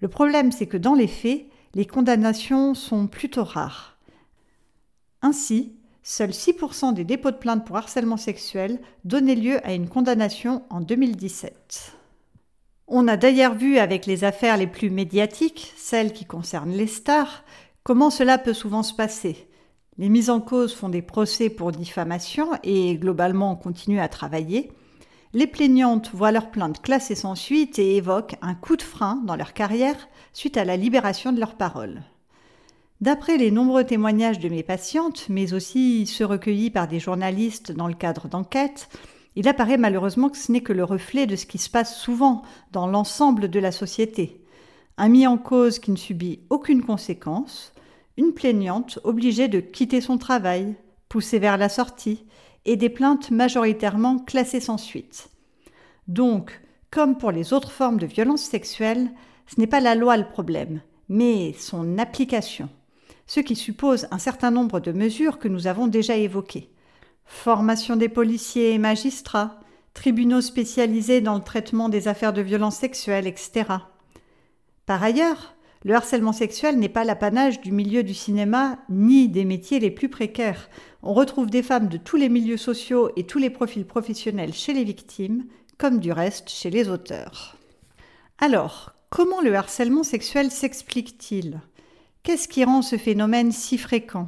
Le 0.00 0.08
problème, 0.08 0.52
c'est 0.52 0.64
que 0.64 0.78
dans 0.78 0.94
les 0.94 1.06
faits, 1.06 1.48
les 1.74 1.84
condamnations 1.84 2.72
sont 2.72 3.08
plutôt 3.08 3.44
rares. 3.44 3.98
Ainsi, 5.20 5.74
seuls 6.02 6.30
6% 6.30 6.94
des 6.94 7.04
dépôts 7.04 7.32
de 7.32 7.36
plainte 7.36 7.66
pour 7.66 7.76
harcèlement 7.76 8.16
sexuel 8.16 8.80
donnaient 9.04 9.34
lieu 9.34 9.60
à 9.66 9.74
une 9.74 9.86
condamnation 9.86 10.62
en 10.70 10.80
2017. 10.80 11.92
On 12.88 13.06
a 13.06 13.18
d'ailleurs 13.18 13.54
vu 13.54 13.76
avec 13.76 14.06
les 14.06 14.24
affaires 14.24 14.56
les 14.56 14.66
plus 14.66 14.88
médiatiques, 14.88 15.74
celles 15.76 16.14
qui 16.14 16.24
concernent 16.24 16.72
les 16.72 16.86
stars, 16.86 17.44
comment 17.82 18.10
cela 18.10 18.38
peut 18.38 18.54
souvent 18.54 18.82
se 18.82 18.94
passer? 18.94 19.48
Les 19.98 20.08
mises 20.08 20.30
en 20.30 20.40
cause 20.40 20.74
font 20.74 20.88
des 20.88 21.02
procès 21.02 21.50
pour 21.50 21.72
diffamation 21.72 22.48
et 22.62 22.96
globalement 22.96 23.56
continuent 23.56 24.00
à 24.00 24.08
travailler. 24.08 24.72
Les 25.32 25.46
plaignantes 25.46 26.10
voient 26.14 26.32
leurs 26.32 26.50
plaintes 26.50 26.82
classées 26.82 27.14
sans 27.14 27.34
suite 27.34 27.78
et 27.78 27.96
évoquent 27.96 28.36
un 28.42 28.54
coup 28.54 28.76
de 28.76 28.82
frein 28.82 29.22
dans 29.26 29.36
leur 29.36 29.52
carrière 29.52 30.08
suite 30.32 30.56
à 30.56 30.64
la 30.64 30.76
libération 30.76 31.32
de 31.32 31.38
leurs 31.38 31.56
paroles. 31.56 32.02
D'après 33.00 33.38
les 33.38 33.50
nombreux 33.50 33.84
témoignages 33.84 34.40
de 34.40 34.48
mes 34.48 34.62
patientes, 34.62 35.26
mais 35.28 35.54
aussi 35.54 36.06
ceux 36.06 36.26
recueillis 36.26 36.70
par 36.70 36.88
des 36.88 37.00
journalistes 37.00 37.72
dans 37.72 37.88
le 37.88 37.94
cadre 37.94 38.28
d'enquêtes, 38.28 38.88
il 39.36 39.48
apparaît 39.48 39.78
malheureusement 39.78 40.28
que 40.28 40.36
ce 40.36 40.50
n'est 40.50 40.62
que 40.62 40.72
le 40.72 40.84
reflet 40.84 41.26
de 41.26 41.36
ce 41.36 41.46
qui 41.46 41.58
se 41.58 41.70
passe 41.70 41.98
souvent 41.98 42.42
dans 42.72 42.86
l'ensemble 42.86 43.48
de 43.48 43.60
la 43.60 43.72
société. 43.72 44.39
Un 45.02 45.08
mis 45.08 45.26
en 45.26 45.38
cause 45.38 45.78
qui 45.78 45.90
ne 45.92 45.96
subit 45.96 46.40
aucune 46.50 46.84
conséquence, 46.84 47.72
une 48.18 48.34
plaignante 48.34 48.98
obligée 49.02 49.48
de 49.48 49.58
quitter 49.58 50.02
son 50.02 50.18
travail, 50.18 50.74
poussée 51.08 51.38
vers 51.38 51.56
la 51.56 51.70
sortie, 51.70 52.26
et 52.66 52.76
des 52.76 52.90
plaintes 52.90 53.30
majoritairement 53.30 54.18
classées 54.18 54.60
sans 54.60 54.76
suite. 54.76 55.30
Donc, 56.06 56.60
comme 56.90 57.16
pour 57.16 57.30
les 57.30 57.54
autres 57.54 57.70
formes 57.70 57.96
de 57.96 58.04
violence 58.04 58.42
sexuelle, 58.42 59.10
ce 59.46 59.58
n'est 59.58 59.66
pas 59.66 59.80
la 59.80 59.94
loi 59.94 60.18
le 60.18 60.28
problème, 60.28 60.82
mais 61.08 61.54
son 61.54 61.96
application, 61.96 62.68
ce 63.26 63.40
qui 63.40 63.56
suppose 63.56 64.06
un 64.10 64.18
certain 64.18 64.50
nombre 64.50 64.80
de 64.80 64.92
mesures 64.92 65.38
que 65.38 65.48
nous 65.48 65.66
avons 65.66 65.86
déjà 65.86 66.16
évoquées. 66.16 66.68
Formation 67.24 67.96
des 67.96 68.10
policiers 68.10 68.74
et 68.74 68.78
magistrats, 68.78 69.60
tribunaux 69.94 70.42
spécialisés 70.42 71.22
dans 71.22 71.36
le 71.36 71.42
traitement 71.42 71.88
des 71.88 72.06
affaires 72.06 72.34
de 72.34 72.42
violence 72.42 72.76
sexuelle, 72.76 73.26
etc. 73.26 73.64
Par 74.90 75.04
ailleurs, 75.04 75.54
le 75.84 75.94
harcèlement 75.94 76.32
sexuel 76.32 76.76
n'est 76.76 76.88
pas 76.88 77.04
l'apanage 77.04 77.60
du 77.60 77.70
milieu 77.70 78.02
du 78.02 78.12
cinéma 78.12 78.80
ni 78.88 79.28
des 79.28 79.44
métiers 79.44 79.78
les 79.78 79.92
plus 79.92 80.08
précaires. 80.08 80.68
On 81.04 81.14
retrouve 81.14 81.48
des 81.48 81.62
femmes 81.62 81.86
de 81.86 81.96
tous 81.96 82.16
les 82.16 82.28
milieux 82.28 82.56
sociaux 82.56 83.08
et 83.14 83.24
tous 83.24 83.38
les 83.38 83.50
profils 83.50 83.86
professionnels 83.86 84.52
chez 84.52 84.72
les 84.72 84.82
victimes, 84.82 85.44
comme 85.78 86.00
du 86.00 86.10
reste 86.10 86.48
chez 86.48 86.70
les 86.70 86.88
auteurs. 86.88 87.56
Alors, 88.38 88.92
comment 89.10 89.40
le 89.40 89.54
harcèlement 89.54 90.02
sexuel 90.02 90.50
s'explique-t-il? 90.50 91.60
Qu'est-ce 92.24 92.48
qui 92.48 92.64
rend 92.64 92.82
ce 92.82 92.96
phénomène 92.96 93.52
si 93.52 93.78
fréquent? 93.78 94.26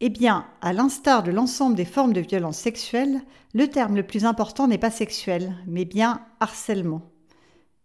Eh 0.00 0.08
bien, 0.08 0.46
à 0.62 0.72
l'instar 0.72 1.22
de 1.22 1.30
l'ensemble 1.30 1.76
des 1.76 1.84
formes 1.84 2.12
de 2.12 2.22
violence 2.22 2.58
sexuelle, 2.58 3.20
le 3.54 3.68
terme 3.68 3.94
le 3.94 4.02
plus 4.02 4.24
important 4.24 4.66
n'est 4.66 4.78
pas 4.78 4.90
sexuel, 4.90 5.54
mais 5.68 5.84
bien 5.84 6.22
harcèlement. 6.40 7.11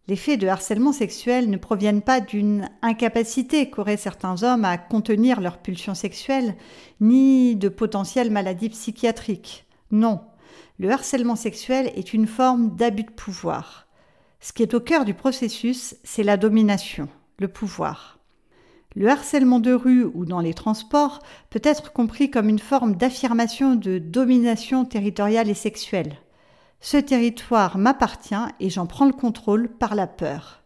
Les 0.10 0.16
faits 0.16 0.40
de 0.40 0.48
harcèlement 0.48 0.94
sexuel 0.94 1.50
ne 1.50 1.58
proviennent 1.58 2.02
pas 2.02 2.22
d'une 2.22 2.70
incapacité 2.82 3.70
qu'auraient 3.70 3.98
certains 3.98 4.42
hommes 4.44 4.64
à 4.64 4.78
contenir 4.78 5.42
leur 5.42 5.58
pulsion 5.58 5.96
sexuelle, 5.96 6.56
ni 7.02 7.58
de 7.58 7.68
potentielles 7.68 8.32
maladies 8.32 8.70
psychiatriques. 8.70 9.66
Non, 9.92 10.22
le 10.80 10.92
harcèlement 10.92 11.36
sexuel 11.36 11.92
est 11.96 12.14
une 12.14 12.28
forme 12.28 12.76
d'abus 12.76 13.04
de 13.04 13.12
pouvoir. 13.12 13.88
Ce 14.40 14.54
qui 14.54 14.64
est 14.64 14.74
au 14.74 14.80
cœur 14.80 15.04
du 15.04 15.14
processus, 15.14 15.96
c'est 16.06 16.24
la 16.24 16.38
domination, 16.38 17.10
le 17.40 17.50
pouvoir. 17.50 18.20
Le 18.96 19.10
harcèlement 19.10 19.60
de 19.60 19.74
rue 19.74 20.06
ou 20.06 20.26
dans 20.26 20.40
les 20.40 20.54
transports 20.54 21.20
peut 21.50 21.62
être 21.64 21.92
compris 21.92 22.32
comme 22.32 22.48
une 22.48 22.60
forme 22.60 22.96
d'affirmation 22.96 23.76
de 23.76 23.98
domination 23.98 24.86
territoriale 24.86 25.50
et 25.50 25.54
sexuelle. 25.54 26.18
Ce 26.79 26.98
territoire 26.98 27.77
m'appartient 27.77 28.36
et 28.60 28.69
j'en 28.69 28.86
prends 28.86 29.05
le 29.05 29.13
contrôle 29.13 29.67
par 29.67 29.96
la 29.96 30.07
peur. 30.07 30.63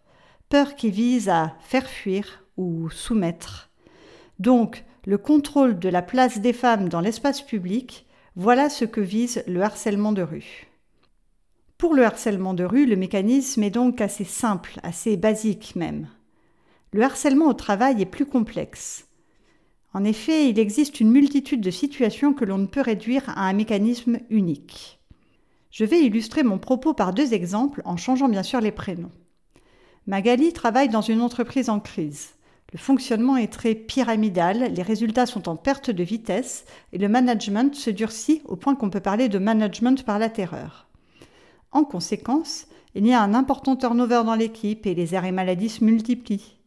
Peur 0.49 0.75
qui 0.75 0.91
vise 0.91 1.29
à 1.29 1.55
faire 1.61 1.87
fuir 1.87 2.43
ou 2.57 2.89
soumettre. 2.89 3.69
Donc, 4.39 4.83
le 5.05 5.17
contrôle 5.17 5.79
de 5.79 5.89
la 5.89 6.01
place 6.01 6.39
des 6.39 6.53
femmes 6.53 6.89
dans 6.89 7.01
l'espace 7.01 7.41
public, 7.41 8.05
voilà 8.35 8.69
ce 8.69 8.85
que 8.85 9.01
vise 9.01 9.43
le 9.47 9.61
harcèlement 9.61 10.11
de 10.11 10.21
rue. 10.21 10.67
Pour 11.77 11.95
le 11.95 12.05
harcèlement 12.05 12.53
de 12.53 12.63
rue, 12.63 12.85
le 12.85 12.95
mécanisme 12.95 13.63
est 13.63 13.71
donc 13.71 14.01
assez 14.01 14.25
simple, 14.25 14.79
assez 14.83 15.17
basique 15.17 15.75
même. 15.75 16.07
Le 16.93 17.01
harcèlement 17.03 17.47
au 17.47 17.53
travail 17.53 18.01
est 18.01 18.05
plus 18.05 18.25
complexe. 18.25 19.07
En 19.93 20.03
effet, 20.03 20.49
il 20.49 20.59
existe 20.59 20.99
une 20.99 21.09
multitude 21.11 21.61
de 21.61 21.71
situations 21.71 22.33
que 22.33 22.45
l'on 22.45 22.59
ne 22.59 22.67
peut 22.67 22.81
réduire 22.81 23.27
à 23.29 23.47
un 23.47 23.53
mécanisme 23.53 24.19
unique. 24.29 25.00
Je 25.71 25.85
vais 25.85 26.01
illustrer 26.01 26.43
mon 26.43 26.57
propos 26.57 26.93
par 26.93 27.13
deux 27.13 27.33
exemples 27.33 27.81
en 27.85 27.95
changeant 27.95 28.27
bien 28.27 28.43
sûr 28.43 28.59
les 28.59 28.73
prénoms. 28.73 29.11
Magali 30.05 30.51
travaille 30.51 30.89
dans 30.89 31.01
une 31.01 31.21
entreprise 31.21 31.69
en 31.69 31.79
crise. 31.79 32.31
Le 32.73 32.77
fonctionnement 32.77 33.37
est 33.37 33.51
très 33.51 33.73
pyramidal, 33.73 34.73
les 34.73 34.81
résultats 34.81 35.25
sont 35.25 35.47
en 35.47 35.55
perte 35.55 35.89
de 35.89 36.03
vitesse 36.03 36.65
et 36.91 36.97
le 36.97 37.07
management 37.07 37.73
se 37.73 37.89
durcit 37.89 38.41
au 38.45 38.57
point 38.57 38.75
qu'on 38.75 38.89
peut 38.89 38.99
parler 38.99 39.29
de 39.29 39.39
management 39.39 40.03
par 40.03 40.19
la 40.19 40.29
terreur. 40.29 40.87
En 41.71 41.85
conséquence, 41.85 42.67
il 42.93 43.07
y 43.07 43.13
a 43.13 43.21
un 43.21 43.33
important 43.33 43.77
turnover 43.77 44.23
dans 44.25 44.35
l'équipe 44.35 44.85
et 44.85 44.95
les 44.95 45.13
arrêts 45.15 45.31
maladie 45.31 45.69
se 45.69 45.83
multiplient. 45.83 46.57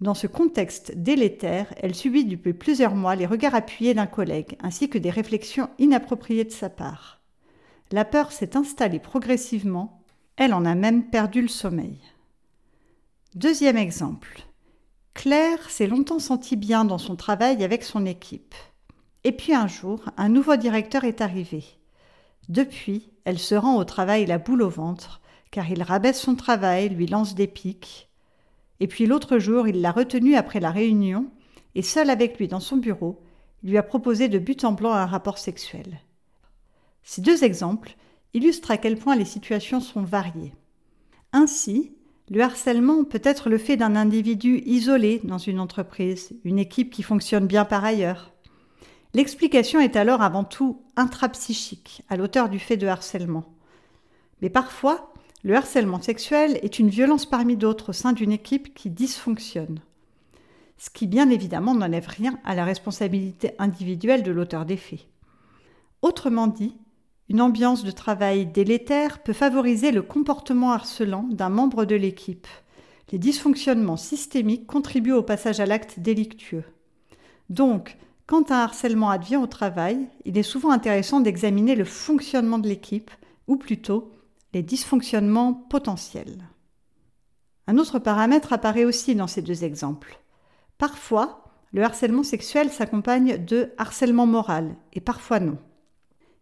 Dans 0.00 0.14
ce 0.14 0.28
contexte 0.28 0.92
délétère, 0.96 1.72
elle 1.78 1.94
subit 1.94 2.24
depuis 2.24 2.52
plusieurs 2.52 2.94
mois 2.94 3.16
les 3.16 3.26
regards 3.26 3.56
appuyés 3.56 3.94
d'un 3.94 4.06
collègue 4.06 4.56
ainsi 4.60 4.88
que 4.88 4.98
des 4.98 5.10
réflexions 5.10 5.68
inappropriées 5.78 6.44
de 6.44 6.52
sa 6.52 6.68
part. 6.68 7.15
La 7.92 8.04
peur 8.04 8.32
s'est 8.32 8.56
installée 8.56 8.98
progressivement, 8.98 10.02
elle 10.36 10.54
en 10.54 10.64
a 10.64 10.74
même 10.74 11.08
perdu 11.08 11.40
le 11.40 11.48
sommeil. 11.48 12.00
Deuxième 13.36 13.76
exemple. 13.76 14.42
Claire 15.14 15.70
s'est 15.70 15.86
longtemps 15.86 16.18
sentie 16.18 16.56
bien 16.56 16.84
dans 16.84 16.98
son 16.98 17.14
travail 17.14 17.62
avec 17.62 17.84
son 17.84 18.04
équipe. 18.04 18.56
Et 19.22 19.30
puis 19.30 19.54
un 19.54 19.68
jour, 19.68 20.00
un 20.16 20.28
nouveau 20.28 20.56
directeur 20.56 21.04
est 21.04 21.20
arrivé. 21.20 21.64
Depuis, 22.48 23.10
elle 23.24 23.38
se 23.38 23.54
rend 23.54 23.76
au 23.76 23.84
travail 23.84 24.26
la 24.26 24.38
boule 24.38 24.62
au 24.62 24.68
ventre, 24.68 25.20
car 25.52 25.70
il 25.70 25.82
rabaisse 25.82 26.20
son 26.20 26.34
travail, 26.34 26.88
lui 26.88 27.06
lance 27.06 27.36
des 27.36 27.46
piques. 27.46 28.08
Et 28.80 28.88
puis 28.88 29.06
l'autre 29.06 29.38
jour, 29.38 29.68
il 29.68 29.80
l'a 29.80 29.92
retenue 29.92 30.34
après 30.34 30.60
la 30.60 30.72
réunion, 30.72 31.30
et 31.76 31.82
seul 31.82 32.10
avec 32.10 32.38
lui 32.38 32.48
dans 32.48 32.60
son 32.60 32.78
bureau, 32.78 33.22
il 33.62 33.70
lui 33.70 33.78
a 33.78 33.82
proposé 33.84 34.28
de 34.28 34.40
but 34.40 34.64
en 34.64 34.72
blanc 34.72 34.92
un 34.92 35.06
rapport 35.06 35.38
sexuel. 35.38 36.00
Ces 37.08 37.22
deux 37.22 37.44
exemples 37.44 37.94
illustrent 38.34 38.72
à 38.72 38.78
quel 38.78 38.98
point 38.98 39.14
les 39.14 39.24
situations 39.24 39.80
sont 39.80 40.02
variées. 40.02 40.52
Ainsi, 41.32 41.92
le 42.28 42.42
harcèlement 42.42 43.04
peut 43.04 43.20
être 43.22 43.48
le 43.48 43.58
fait 43.58 43.76
d'un 43.76 43.94
individu 43.94 44.60
isolé 44.66 45.20
dans 45.22 45.38
une 45.38 45.60
entreprise, 45.60 46.32
une 46.42 46.58
équipe 46.58 46.90
qui 46.90 47.04
fonctionne 47.04 47.46
bien 47.46 47.64
par 47.64 47.84
ailleurs. 47.84 48.32
L'explication 49.14 49.78
est 49.78 49.94
alors 49.94 50.20
avant 50.20 50.42
tout 50.42 50.82
intrapsychique 50.96 52.02
à 52.08 52.16
l'auteur 52.16 52.48
du 52.48 52.58
fait 52.58 52.76
de 52.76 52.88
harcèlement. 52.88 53.44
Mais 54.42 54.50
parfois, 54.50 55.14
le 55.44 55.54
harcèlement 55.54 56.02
sexuel 56.02 56.58
est 56.62 56.80
une 56.80 56.88
violence 56.90 57.24
parmi 57.24 57.56
d'autres 57.56 57.90
au 57.90 57.92
sein 57.92 58.14
d'une 58.14 58.32
équipe 58.32 58.74
qui 58.74 58.90
dysfonctionne. 58.90 59.78
ce 60.76 60.90
qui 60.90 61.06
bien 61.06 61.30
évidemment 61.30 61.74
n'enlève 61.74 62.08
rien 62.08 62.38
à 62.44 62.56
la 62.56 62.64
responsabilité 62.64 63.52
individuelle 63.60 64.24
de 64.24 64.32
l'auteur 64.32 64.66
des 64.66 64.76
faits. 64.76 65.06
Autrement 66.02 66.48
dit, 66.48 66.76
une 67.28 67.40
ambiance 67.40 67.84
de 67.84 67.90
travail 67.90 68.46
délétère 68.46 69.22
peut 69.22 69.32
favoriser 69.32 69.90
le 69.90 70.02
comportement 70.02 70.72
harcelant 70.72 71.26
d'un 71.30 71.48
membre 71.48 71.84
de 71.84 71.96
l'équipe. 71.96 72.46
Les 73.10 73.18
dysfonctionnements 73.18 73.96
systémiques 73.96 74.66
contribuent 74.66 75.12
au 75.12 75.22
passage 75.22 75.60
à 75.60 75.66
l'acte 75.66 76.00
délictueux. 76.00 76.64
Donc, 77.50 77.96
quand 78.26 78.50
un 78.50 78.58
harcèlement 78.58 79.10
advient 79.10 79.36
au 79.36 79.46
travail, 79.46 80.08
il 80.24 80.36
est 80.36 80.42
souvent 80.42 80.70
intéressant 80.70 81.20
d'examiner 81.20 81.76
le 81.76 81.84
fonctionnement 81.84 82.58
de 82.58 82.68
l'équipe, 82.68 83.10
ou 83.46 83.56
plutôt 83.56 84.12
les 84.52 84.62
dysfonctionnements 84.62 85.52
potentiels. 85.52 86.48
Un 87.68 87.78
autre 87.78 87.98
paramètre 87.98 88.52
apparaît 88.52 88.84
aussi 88.84 89.14
dans 89.14 89.26
ces 89.26 89.42
deux 89.42 89.64
exemples. 89.64 90.20
Parfois, 90.78 91.44
le 91.72 91.82
harcèlement 91.82 92.22
sexuel 92.22 92.70
s'accompagne 92.70 93.44
de 93.44 93.72
harcèlement 93.78 94.26
moral, 94.26 94.76
et 94.92 95.00
parfois 95.00 95.40
non. 95.40 95.58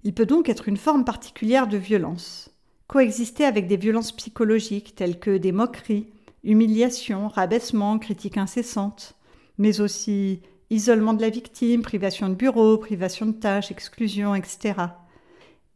Il 0.05 0.13
peut 0.15 0.27
donc 0.27 0.49
être 0.51 0.69
une 0.69 0.77
forme 0.77 1.05
particulière 1.05 1.67
de 1.67 1.79
violence, 1.79 2.51
coexister 2.87 3.45
avec 3.45 3.67
des 3.67 3.79
violences 3.79 4.13
psychologiques 4.13 4.95
telles 4.95 5.19
que 5.19 5.39
des 5.39 5.51
moqueries, 5.51 6.09
humiliations, 6.45 7.29
rabaissements, 7.29 7.99
critiques 7.99 8.37
incessantes, 8.37 9.17
mais 9.57 9.81
aussi 9.81 10.43
isolement 10.69 11.15
de 11.15 11.23
la 11.23 11.31
victime, 11.31 11.83
privation 11.83 12.29
de 12.29 12.35
bureau, 12.35 12.77
privation 12.77 13.27
de 13.27 13.33
tâches, 13.33 13.71
exclusion, 13.71 14.35
etc. 14.35 14.75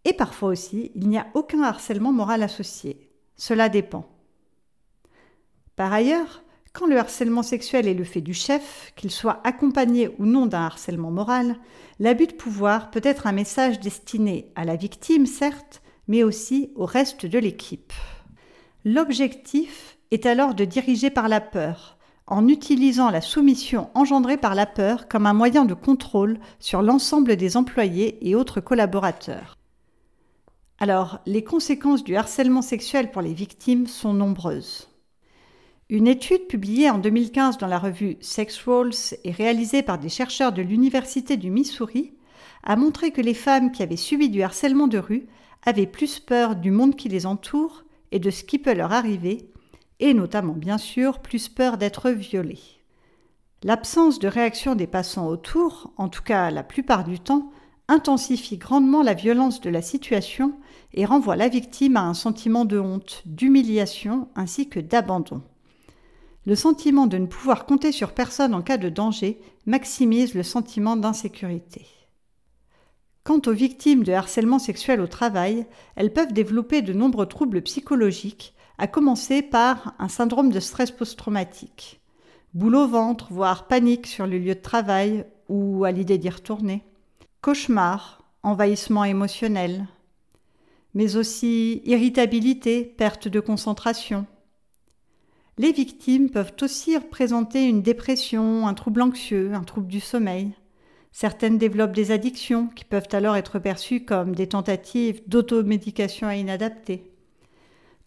Et 0.05 0.13
parfois 0.13 0.51
aussi, 0.51 0.93
il 0.95 1.09
n'y 1.09 1.19
a 1.19 1.27
aucun 1.35 1.63
harcèlement 1.63 2.13
moral 2.13 2.43
associé. 2.43 3.11
Cela 3.37 3.69
dépend. 3.69 4.07
Par 5.75 5.93
ailleurs, 5.93 6.43
quand 6.79 6.87
le 6.87 6.99
harcèlement 6.99 7.43
sexuel 7.43 7.89
est 7.89 7.95
le 7.95 8.05
fait 8.05 8.21
du 8.21 8.35
chef, 8.35 8.93
qu'il 8.95 9.11
soit 9.11 9.41
accompagné 9.43 10.15
ou 10.21 10.27
non 10.27 10.47
d'un 10.47 10.63
harcèlement 10.63 11.11
moral, 11.11 11.57
l'abus 11.99 12.29
de 12.29 12.35
pouvoir 12.35 12.93
peut 12.93 13.01
être 13.03 13.27
un 13.27 13.33
message 13.33 13.81
destiné 13.81 14.53
à 14.55 14.65
la 14.65 14.77
victime, 14.77 15.27
certes, 15.27 15.83
mais 16.07 16.23
aussi 16.23 16.71
au 16.77 16.85
reste 16.85 17.27
de 17.27 17.39
l'équipe. 17.41 17.93
L'objectif 18.85 19.99
est 20.13 20.25
alors 20.25 20.55
de 20.55 20.65
diriger 20.65 21.11
par 21.11 21.29
la 21.29 21.41
peur, 21.41 21.99
en 22.29 22.47
utilisant 22.47 23.11
la 23.11 23.23
soumission 23.23 23.91
engendrée 23.95 24.37
par 24.37 24.55
la 24.55 24.67
peur 24.67 25.09
comme 25.09 25.27
un 25.27 25.35
moyen 25.35 25.65
de 25.65 25.75
contrôle 25.75 26.39
sur 26.61 26.81
l'ensemble 26.81 27.35
des 27.35 27.57
employés 27.57 28.19
et 28.29 28.37
autres 28.37 28.61
collaborateurs. 28.61 29.57
Alors, 30.79 31.19
les 31.27 31.43
conséquences 31.43 32.05
du 32.05 32.15
harcèlement 32.15 32.63
sexuel 32.63 33.11
pour 33.11 33.23
les 33.23 33.35
victimes 33.35 33.89
sont 33.89 34.15
nombreuses. 34.15 34.88
Une 35.91 36.07
étude 36.07 36.49
publiée 36.49 36.91
en 36.91 36.99
2015 36.99 37.57
dans 37.57 37.67
la 37.67 37.79
revue 37.79 38.19
Sex 38.21 38.63
Roles 38.63 38.93
et 39.25 39.31
réalisée 39.31 39.83
par 39.83 39.99
des 39.99 40.11
chercheurs 40.11 40.53
de 40.53 40.61
l'Université 40.61 41.39
du 41.39 41.51
Missouri 41.51 42.13
a 42.63 42.77
montré 42.77 43.11
que 43.11 43.23
les 43.23 43.33
femmes 43.33 43.73
qui 43.73 43.83
avaient 43.83 43.97
subi 43.97 44.29
du 44.29 44.43
harcèlement 44.43 44.87
de 44.87 44.99
rue 44.99 45.27
avaient 45.65 45.87
plus 45.87 46.21
peur 46.21 46.57
du 46.57 46.71
monde 46.71 46.95
qui 46.95 47.09
les 47.09 47.25
entoure 47.25 47.85
et 48.13 48.19
de 48.19 48.29
ce 48.29 48.45
qui 48.45 48.59
peut 48.59 48.75
leur 48.75 48.93
arriver, 48.93 49.49
et 49.99 50.13
notamment 50.13 50.53
bien 50.53 50.77
sûr 50.77 51.21
plus 51.21 51.49
peur 51.49 51.79
d'être 51.79 52.11
violées. 52.11 52.83
L'absence 53.63 54.19
de 54.19 54.29
réaction 54.29 54.75
des 54.75 54.87
passants 54.87 55.27
autour, 55.27 55.95
en 55.97 56.11
tout 56.11 56.23
cas 56.23 56.51
la 56.51 56.65
plupart 56.65 57.05
du 57.05 57.19
temps, 57.19 57.51
intensifie 57.89 58.59
grandement 58.59 59.03
la 59.03 59.15
violence 59.15 59.63
de 59.63 59.71
la 59.71 59.81
situation 59.81 60.53
et 60.93 61.07
renvoie 61.07 61.37
la 61.37 61.49
victime 61.49 61.97
à 61.97 62.03
un 62.03 62.13
sentiment 62.13 62.67
de 62.67 62.79
honte, 62.79 63.23
d'humiliation 63.25 64.29
ainsi 64.37 64.69
que 64.69 64.81
d'abandon. 64.81 65.41
Le 66.49 66.55
sentiment 66.55 67.07
de 67.07 67.19
ne 67.19 67.27
pouvoir 67.27 67.67
compter 67.67 67.93
sur 67.93 68.13
personne 68.13 68.55
en 68.55 68.63
cas 68.63 68.79
de 68.79 68.89
danger 68.89 69.39
maximise 69.67 70.33
le 70.33 70.43
sentiment 70.43 70.97
d'insécurité. 70.97 71.85
Quant 73.23 73.43
aux 73.47 73.53
victimes 73.53 74.03
de 74.03 74.13
harcèlement 74.13 74.59
sexuel 74.59 75.03
au 75.03 75.07
travail, 75.07 75.67
elles 75.95 76.11
peuvent 76.11 76.33
développer 76.33 76.81
de 76.81 76.95
nombreux 76.95 77.27
troubles 77.27 77.61
psychologiques, 77.61 78.55
à 78.79 78.87
commencer 78.87 79.43
par 79.43 79.95
un 79.99 80.09
syndrome 80.09 80.51
de 80.51 80.59
stress 80.59 80.91
post-traumatique, 80.91 82.01
boule 82.55 82.77
au 82.77 82.89
ventre, 82.89 83.27
voire 83.31 83.67
panique 83.67 84.07
sur 84.07 84.27
le 84.27 84.39
lieu 84.39 84.55
de 84.55 84.61
travail 84.61 85.27
ou 85.51 85.85
à 85.85 85.93
l'idée 85.93 86.17
d'y 86.17 86.31
retourner, 86.31 86.83
cauchemar, 87.43 88.23
envahissement 88.43 89.05
émotionnel, 89.05 89.87
mais 90.95 91.17
aussi 91.17 91.83
irritabilité, 91.85 92.85
perte 92.85 93.29
de 93.29 93.41
concentration, 93.41 94.25
les 95.59 95.73
victimes 95.73 96.31
peuvent 96.31 96.55
aussi 96.63 96.97
présenter 97.11 97.65
une 97.65 97.83
dépression, 97.83 98.69
un 98.69 98.75
trouble 98.75 99.03
anxieux, 99.03 99.53
un 99.55 99.65
trouble 99.65 99.89
du 99.89 99.99
sommeil. 99.99 100.53
Certaines 101.11 101.59
développent 101.59 101.97
des 101.97 102.13
addictions 102.13 102.69
qui 102.69 102.85
peuvent 102.85 103.09
alors 103.11 103.35
être 103.35 103.59
perçues 103.59 104.05
comme 104.05 104.37
des 104.37 104.47
tentatives 104.47 105.21
d'automédication 105.27 106.31
inadaptées. 106.31 107.11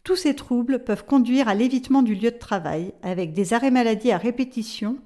Tous 0.06 0.16
ces 0.16 0.34
troubles 0.34 0.84
peuvent 0.86 1.06
conduire 1.06 1.50
à 1.50 1.54
l'évitement 1.54 2.04
du 2.04 2.16
lieu 2.16 2.32
de 2.32 2.38
travail 2.38 2.94
avec 3.04 3.34
des 3.34 3.54
arrêts 3.54 3.70
maladie 3.70 4.14
à 4.14 4.18
répétition 4.18 4.98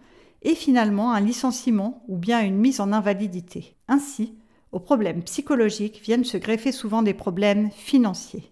et 0.43 0.53
finalement 0.53 1.13
un 1.13 1.21
licenciement 1.21 2.03
ou 2.08 2.15
bien 2.15 2.41
une 2.41 2.58
mise 2.58 2.79
en 2.79 2.93
invalidité. 2.93 3.75
Ainsi, 3.88 4.36
aux 4.71 4.79
problèmes 4.79 5.23
psychologiques 5.23 6.01
viennent 6.03 6.23
se 6.23 6.38
greffer 6.38 6.71
souvent 6.71 7.01
des 7.01 7.15
problèmes 7.15 7.71
financiers, 7.71 8.51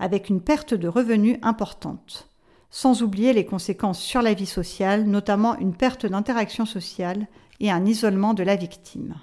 avec 0.00 0.30
une 0.30 0.40
perte 0.40 0.74
de 0.74 0.88
revenus 0.88 1.38
importante 1.42 2.29
sans 2.70 3.02
oublier 3.02 3.32
les 3.32 3.44
conséquences 3.44 4.00
sur 4.00 4.22
la 4.22 4.34
vie 4.34 4.46
sociale, 4.46 5.04
notamment 5.04 5.58
une 5.58 5.74
perte 5.74 6.06
d'interaction 6.06 6.66
sociale 6.66 7.26
et 7.58 7.70
un 7.70 7.84
isolement 7.84 8.32
de 8.34 8.42
la 8.42 8.56
victime. 8.56 9.16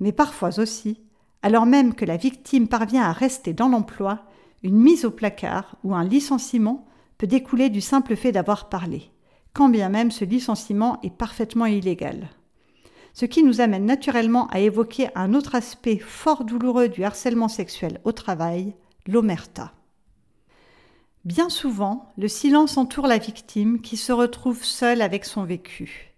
Mais 0.00 0.12
parfois 0.12 0.58
aussi, 0.58 1.00
alors 1.42 1.66
même 1.66 1.94
que 1.94 2.04
la 2.04 2.16
victime 2.16 2.68
parvient 2.68 3.04
à 3.04 3.12
rester 3.12 3.52
dans 3.52 3.68
l'emploi, 3.68 4.24
une 4.62 4.76
mise 4.76 5.04
au 5.04 5.10
placard 5.10 5.76
ou 5.84 5.94
un 5.94 6.04
licenciement 6.04 6.86
peut 7.18 7.26
découler 7.26 7.70
du 7.70 7.80
simple 7.80 8.16
fait 8.16 8.32
d'avoir 8.32 8.68
parlé, 8.68 9.10
quand 9.52 9.68
bien 9.68 9.88
même 9.88 10.10
ce 10.10 10.24
licenciement 10.24 11.00
est 11.02 11.14
parfaitement 11.14 11.66
illégal. 11.66 12.28
Ce 13.12 13.26
qui 13.26 13.42
nous 13.42 13.60
amène 13.60 13.86
naturellement 13.86 14.46
à 14.48 14.60
évoquer 14.60 15.08
un 15.14 15.34
autre 15.34 15.54
aspect 15.54 15.98
fort 15.98 16.44
douloureux 16.44 16.88
du 16.88 17.04
harcèlement 17.04 17.48
sexuel 17.48 18.00
au 18.04 18.12
travail, 18.12 18.74
l'omerta. 19.06 19.72
Bien 21.26 21.50
souvent, 21.50 22.10
le 22.16 22.28
silence 22.28 22.78
entoure 22.78 23.06
la 23.06 23.18
victime 23.18 23.82
qui 23.82 23.98
se 23.98 24.10
retrouve 24.10 24.64
seule 24.64 25.02
avec 25.02 25.26
son 25.26 25.44
vécu. 25.44 26.14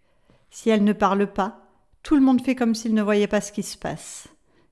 Si 0.50 0.70
elle 0.70 0.84
ne 0.84 0.92
parle 0.92 1.32
pas, 1.32 1.58
tout 2.04 2.14
le 2.14 2.20
monde 2.20 2.40
fait 2.40 2.54
comme 2.54 2.76
s'il 2.76 2.94
ne 2.94 3.02
voyait 3.02 3.26
pas 3.26 3.40
ce 3.40 3.50
qui 3.50 3.64
se 3.64 3.76
passe. 3.76 4.28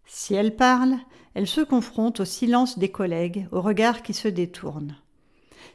Si 0.06 0.34
elle 0.34 0.54
parle, 0.54 0.96
elle 1.34 1.48
se 1.48 1.60
confronte 1.60 2.20
au 2.20 2.24
silence 2.24 2.78
des 2.78 2.90
collègues, 2.90 3.48
au 3.50 3.60
regard 3.60 4.02
qui 4.02 4.14
se 4.14 4.28
détourne. 4.28 4.96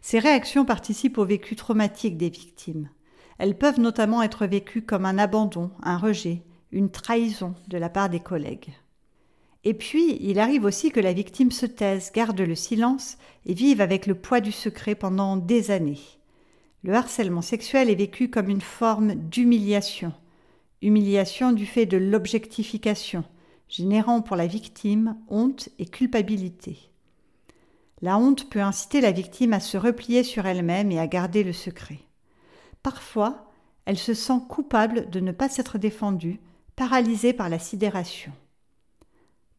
Ces 0.02 0.20
réactions 0.20 0.64
participent 0.64 1.18
au 1.18 1.26
vécu 1.26 1.58
traumatique 1.58 2.18
des 2.18 2.30
victimes. 2.30 2.90
Elles 3.38 3.58
peuvent 3.58 3.80
notamment 3.82 4.22
être 4.22 4.46
vécues 4.46 4.84
comme 4.84 5.06
un 5.06 5.18
abandon, 5.18 5.72
un 5.84 5.98
rejet, 5.98 6.44
une 6.72 6.92
trahison 6.92 7.56
de 7.68 7.78
la 7.78 7.90
part 7.90 8.10
des 8.10 8.22
collègues. 8.22 8.74
Et 9.68 9.74
puis, 9.74 10.20
il 10.22 10.40
arrive 10.40 10.64
aussi 10.64 10.92
que 10.92 11.00
la 11.00 11.12
victime 11.12 11.52
se 11.52 11.66
taise, 11.66 12.12
garde 12.14 12.40
le 12.40 12.54
silence 12.54 13.18
et 13.48 13.56
vive 13.56 13.82
avec 13.82 14.06
le 14.06 14.14
poids 14.14 14.40
du 14.40 14.52
secret 14.52 14.94
pendant 14.94 15.38
des 15.38 15.72
années. 15.72 16.00
Le 16.84 16.94
harcèlement 16.94 17.42
sexuel 17.42 17.90
est 17.90 17.96
vécu 17.96 18.30
comme 18.30 18.50
une 18.50 18.62
forme 18.62 19.16
d'humiliation. 19.16 20.14
Humiliation 20.84 21.52
du 21.52 21.66
fait 21.66 21.88
de 21.88 21.98
l'objectification, 21.98 23.24
générant 23.68 24.22
pour 24.22 24.36
la 24.36 24.46
victime 24.46 25.18
honte 25.30 25.70
et 25.80 25.88
culpabilité. 25.88 26.78
La 28.04 28.20
honte 28.20 28.48
peut 28.52 28.62
inciter 28.62 29.02
la 29.02 29.12
victime 29.12 29.54
à 29.54 29.60
se 29.60 29.78
replier 29.78 30.22
sur 30.22 30.46
elle-même 30.46 30.92
et 30.92 31.00
à 31.00 31.08
garder 31.08 31.44
le 31.44 31.54
secret. 31.54 32.00
Parfois, 32.84 33.52
elle 33.86 33.98
se 33.98 34.14
sent 34.14 34.42
coupable 34.48 35.10
de 35.10 35.20
ne 35.20 35.32
pas 35.32 35.50
s'être 35.50 35.80
défendue, 35.80 36.40
paralysée 36.76 37.34
par 37.34 37.50
la 37.50 37.58
sidération. 37.58 38.32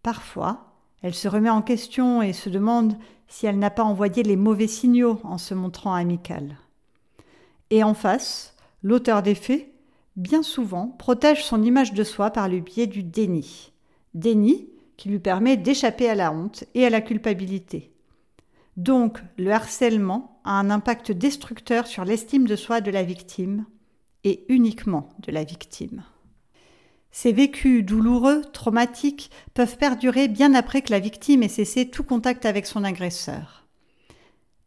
Parfois, 0.07 0.73
elle 1.03 1.17
se 1.17 1.27
remet 1.27 1.51
en 1.51 1.63
question 1.63 2.23
et 2.23 2.33
se 2.33 2.49
demande 2.49 2.97
si 3.27 3.45
elle 3.47 3.59
n'a 3.59 3.71
pas 3.71 3.83
envoyé 3.83 4.23
les 4.23 4.37
mauvais 4.37 4.69
signaux 4.69 5.19
en 5.25 5.37
se 5.37 5.53
montrant 5.53 5.95
amicale. 5.95 6.59
Et 7.71 7.83
en 7.83 7.93
face, 7.93 8.55
l'auteur 8.85 9.25
des 9.25 9.35
faits, 9.35 9.67
bien 10.15 10.45
souvent, 10.45 10.95
protège 10.97 11.45
son 11.45 11.61
image 11.61 11.93
de 11.93 12.05
soi 12.05 12.31
par 12.31 12.49
le 12.49 12.61
biais 12.61 12.87
du 12.87 13.03
déni. 13.03 13.73
Déni 14.15 14.69
qui 14.97 15.09
lui 15.09 15.19
permet 15.19 15.57
d'échapper 15.57 16.09
à 16.09 16.15
la 16.15 16.31
honte 16.31 16.63
et 16.77 16.87
à 16.87 16.91
la 16.91 17.01
culpabilité. 17.01 17.91
Donc, 18.77 19.19
le 19.39 19.51
harcèlement 19.51 20.41
a 20.45 20.53
un 20.53 20.71
impact 20.71 21.11
destructeur 21.11 21.89
sur 21.89 22.05
l'estime 22.05 22.47
de 22.47 22.55
soi 22.55 22.81
de 22.81 22.93
la 22.93 23.03
victime, 23.03 23.65
et 24.23 24.45
uniquement 24.49 25.09
de 25.19 25.33
la 25.33 25.43
victime. 25.43 26.05
Ces 27.19 27.33
vécus 27.33 27.83
douloureux, 27.83 28.43
traumatiques, 28.53 29.31
peuvent 29.55 29.79
perdurer 29.79 30.29
bien 30.29 30.53
après 30.53 30.83
que 30.83 30.91
la 30.91 30.99
victime 30.99 31.43
ait 31.43 31.49
cessé 31.49 31.89
tout 31.89 32.03
contact 32.03 32.45
avec 32.45 32.67
son 32.67 32.85
agresseur. 32.85 33.65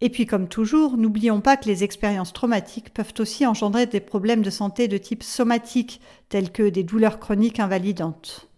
Et 0.01 0.09
puis 0.09 0.25
comme 0.25 0.47
toujours, 0.47 0.97
n'oublions 0.97 1.41
pas 1.41 1.57
que 1.57 1.67
les 1.67 1.83
expériences 1.83 2.33
traumatiques 2.33 2.91
peuvent 2.91 3.13
aussi 3.19 3.45
engendrer 3.45 3.85
des 3.85 3.99
problèmes 3.99 4.41
de 4.41 4.49
santé 4.49 4.87
de 4.87 4.97
type 4.97 5.21
somatique, 5.21 6.01
tels 6.29 6.51
que 6.51 6.67
des 6.67 6.81
douleurs 6.81 7.19
chroniques 7.19 7.59
invalidantes. 7.59 8.49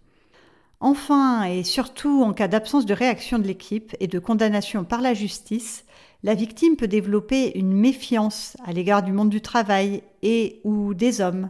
Enfin, 0.80 1.44
et 1.44 1.66
surtout 1.66 2.24
en 2.24 2.32
cas 2.32 2.48
d'absence 2.48 2.86
de 2.86 2.94
réaction 2.94 3.40
de 3.40 3.48
l'équipe 3.48 3.94
et 4.00 4.08
de 4.08 4.20
condamnation 4.20 4.86
par 4.86 5.02
la 5.02 5.14
justice, 5.14 5.84
la 6.24 6.34
victime 6.34 6.78
peut 6.78 6.88
développer 6.88 7.58
une 7.60 7.74
méfiance 7.74 8.56
à 8.64 8.72
l'égard 8.72 9.04
du 9.04 9.12
monde 9.12 9.30
du 9.30 9.42
travail 9.42 10.02
et 10.24 10.62
ou 10.64 10.94
des 10.94 11.20
hommes, 11.20 11.50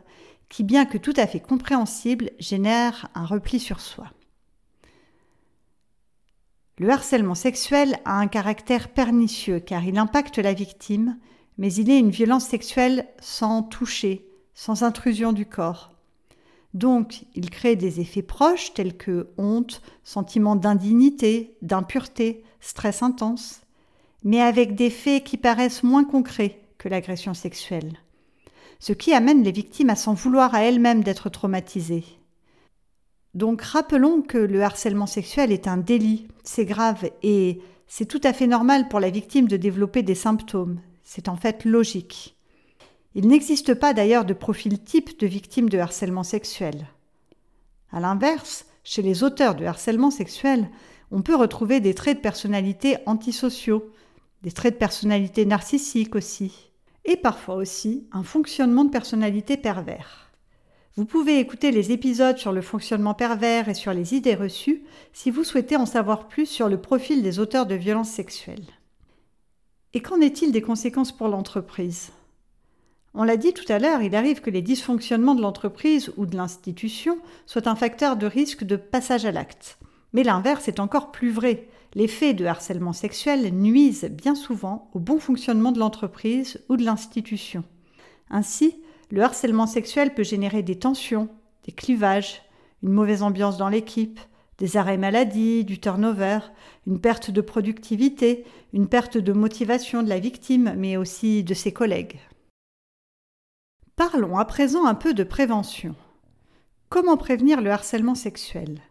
qui, 0.51 0.63
bien 0.63 0.85
que 0.85 0.97
tout 0.97 1.13
à 1.15 1.25
fait 1.25 1.39
compréhensible, 1.39 2.29
génère 2.37 3.07
un 3.15 3.25
repli 3.25 3.57
sur 3.57 3.79
soi. 3.79 4.11
Le 6.77 6.89
harcèlement 6.89 7.35
sexuel 7.35 7.97
a 8.03 8.19
un 8.19 8.27
caractère 8.27 8.89
pernicieux 8.89 9.61
car 9.61 9.85
il 9.85 9.97
impacte 9.97 10.39
la 10.39 10.53
victime, 10.53 11.17
mais 11.57 11.73
il 11.73 11.89
est 11.89 11.99
une 11.99 12.09
violence 12.09 12.45
sexuelle 12.45 13.07
sans 13.21 13.63
toucher, 13.63 14.27
sans 14.53 14.83
intrusion 14.83 15.31
du 15.31 15.45
corps. 15.45 15.93
Donc, 16.73 17.23
il 17.33 17.49
crée 17.49 17.77
des 17.77 18.01
effets 18.01 18.21
proches 18.21 18.73
tels 18.73 18.97
que 18.97 19.29
honte, 19.37 19.81
sentiment 20.03 20.57
d'indignité, 20.57 21.55
d'impureté, 21.61 22.43
stress 22.59 23.03
intense, 23.03 23.61
mais 24.25 24.41
avec 24.41 24.75
des 24.75 24.89
faits 24.89 25.23
qui 25.23 25.37
paraissent 25.37 25.83
moins 25.83 26.03
concrets 26.03 26.59
que 26.77 26.89
l'agression 26.89 27.33
sexuelle, 27.33 27.99
ce 28.81 28.93
qui 28.93 29.13
amène 29.13 29.43
les 29.43 29.51
victimes 29.51 29.91
à 29.91 29.95
s'en 29.95 30.15
vouloir 30.15 30.55
à 30.55 30.63
elles-mêmes 30.63 31.03
d'être 31.03 31.29
traumatisées. 31.29 32.03
Donc 33.35 33.61
rappelons 33.61 34.23
que 34.23 34.39
le 34.39 34.63
harcèlement 34.63 35.05
sexuel 35.05 35.51
est 35.51 35.67
un 35.67 35.77
délit, 35.77 36.27
c'est 36.43 36.65
grave 36.65 37.09
et 37.21 37.61
c'est 37.87 38.07
tout 38.07 38.19
à 38.23 38.33
fait 38.33 38.47
normal 38.47 38.89
pour 38.89 38.99
la 38.99 39.11
victime 39.11 39.47
de 39.47 39.55
développer 39.55 40.01
des 40.01 40.15
symptômes, 40.15 40.81
c'est 41.03 41.29
en 41.29 41.37
fait 41.37 41.63
logique. 41.63 42.35
Il 43.13 43.27
n'existe 43.27 43.75
pas 43.75 43.93
d'ailleurs 43.93 44.25
de 44.25 44.33
profil 44.33 44.83
type 44.83 45.19
de 45.19 45.27
victime 45.27 45.69
de 45.69 45.77
harcèlement 45.77 46.23
sexuel. 46.23 46.87
A 47.91 47.99
l'inverse, 47.99 48.65
chez 48.83 49.03
les 49.03 49.23
auteurs 49.23 49.53
de 49.53 49.65
harcèlement 49.65 50.11
sexuel, 50.11 50.69
on 51.11 51.21
peut 51.21 51.35
retrouver 51.35 51.81
des 51.81 51.93
traits 51.93 52.17
de 52.17 52.21
personnalité 52.23 52.97
antisociaux, 53.05 53.91
des 54.41 54.51
traits 54.51 54.73
de 54.73 54.79
personnalité 54.79 55.45
narcissiques 55.45 56.15
aussi, 56.15 56.70
et 57.05 57.17
parfois 57.17 57.55
aussi 57.55 58.07
un 58.11 58.23
fonctionnement 58.23 58.85
de 58.85 58.91
personnalité 58.91 59.57
pervers. 59.57 60.31
Vous 60.97 61.05
pouvez 61.05 61.39
écouter 61.39 61.71
les 61.71 61.91
épisodes 61.91 62.37
sur 62.37 62.51
le 62.51 62.61
fonctionnement 62.61 63.13
pervers 63.13 63.69
et 63.69 63.73
sur 63.73 63.93
les 63.93 64.13
idées 64.13 64.35
reçues 64.35 64.83
si 65.13 65.31
vous 65.31 65.45
souhaitez 65.45 65.77
en 65.77 65.85
savoir 65.85 66.27
plus 66.27 66.45
sur 66.45 66.67
le 66.67 66.81
profil 66.81 67.23
des 67.23 67.39
auteurs 67.39 67.65
de 67.65 67.75
violences 67.75 68.09
sexuelles. 68.09 68.65
Et 69.93 70.01
qu'en 70.01 70.19
est-il 70.19 70.51
des 70.51 70.61
conséquences 70.61 71.11
pour 71.11 71.29
l'entreprise? 71.29 72.11
On 73.13 73.23
l'a 73.23 73.37
dit 73.37 73.53
tout 73.53 73.69
à 73.69 73.79
l'heure, 73.79 74.01
il 74.01 74.15
arrive 74.15 74.41
que 74.41 74.49
les 74.49 74.61
dysfonctionnements 74.61 75.35
de 75.35 75.41
l'entreprise 75.41 76.13
ou 76.15 76.25
de 76.25 76.37
l'institution 76.37 77.17
soient 77.45 77.67
un 77.67 77.75
facteur 77.75 78.15
de 78.15 78.25
risque 78.25 78.63
de 78.63 78.77
passage 78.77 79.25
à 79.25 79.31
l'acte. 79.31 79.77
Mais 80.13 80.23
l'inverse 80.23 80.67
est 80.67 80.79
encore 80.79 81.11
plus 81.11 81.31
vrai. 81.31 81.67
Les 81.93 82.07
faits 82.07 82.37
de 82.37 82.45
harcèlement 82.45 82.93
sexuel 82.93 83.53
nuisent 83.53 84.09
bien 84.09 84.35
souvent 84.35 84.89
au 84.93 84.99
bon 84.99 85.19
fonctionnement 85.19 85.73
de 85.73 85.79
l'entreprise 85.79 86.63
ou 86.69 86.77
de 86.77 86.85
l'institution. 86.85 87.63
Ainsi, 88.29 88.81
le 89.09 89.21
harcèlement 89.23 89.67
sexuel 89.67 90.13
peut 90.13 90.23
générer 90.23 90.63
des 90.63 90.79
tensions, 90.79 91.27
des 91.65 91.73
clivages, 91.73 92.41
une 92.81 92.93
mauvaise 92.93 93.23
ambiance 93.23 93.57
dans 93.57 93.67
l'équipe, 93.67 94.19
des 94.57 94.77
arrêts 94.77 94.97
maladie, 94.97 95.65
du 95.65 95.79
turnover, 95.79 96.39
une 96.87 97.01
perte 97.01 97.29
de 97.29 97.41
productivité, 97.41 98.45
une 98.73 98.87
perte 98.87 99.17
de 99.17 99.33
motivation 99.33 100.01
de 100.01 100.09
la 100.09 100.19
victime, 100.19 100.75
mais 100.77 100.95
aussi 100.95 101.43
de 101.43 101.53
ses 101.53 101.73
collègues. 101.73 102.19
Parlons 103.97 104.37
à 104.37 104.45
présent 104.45 104.85
un 104.85 104.95
peu 104.95 105.13
de 105.13 105.23
prévention. 105.23 105.95
Comment 106.89 107.17
prévenir 107.17 107.61
le 107.61 107.71
harcèlement 107.71 108.15
sexuel? 108.15 108.81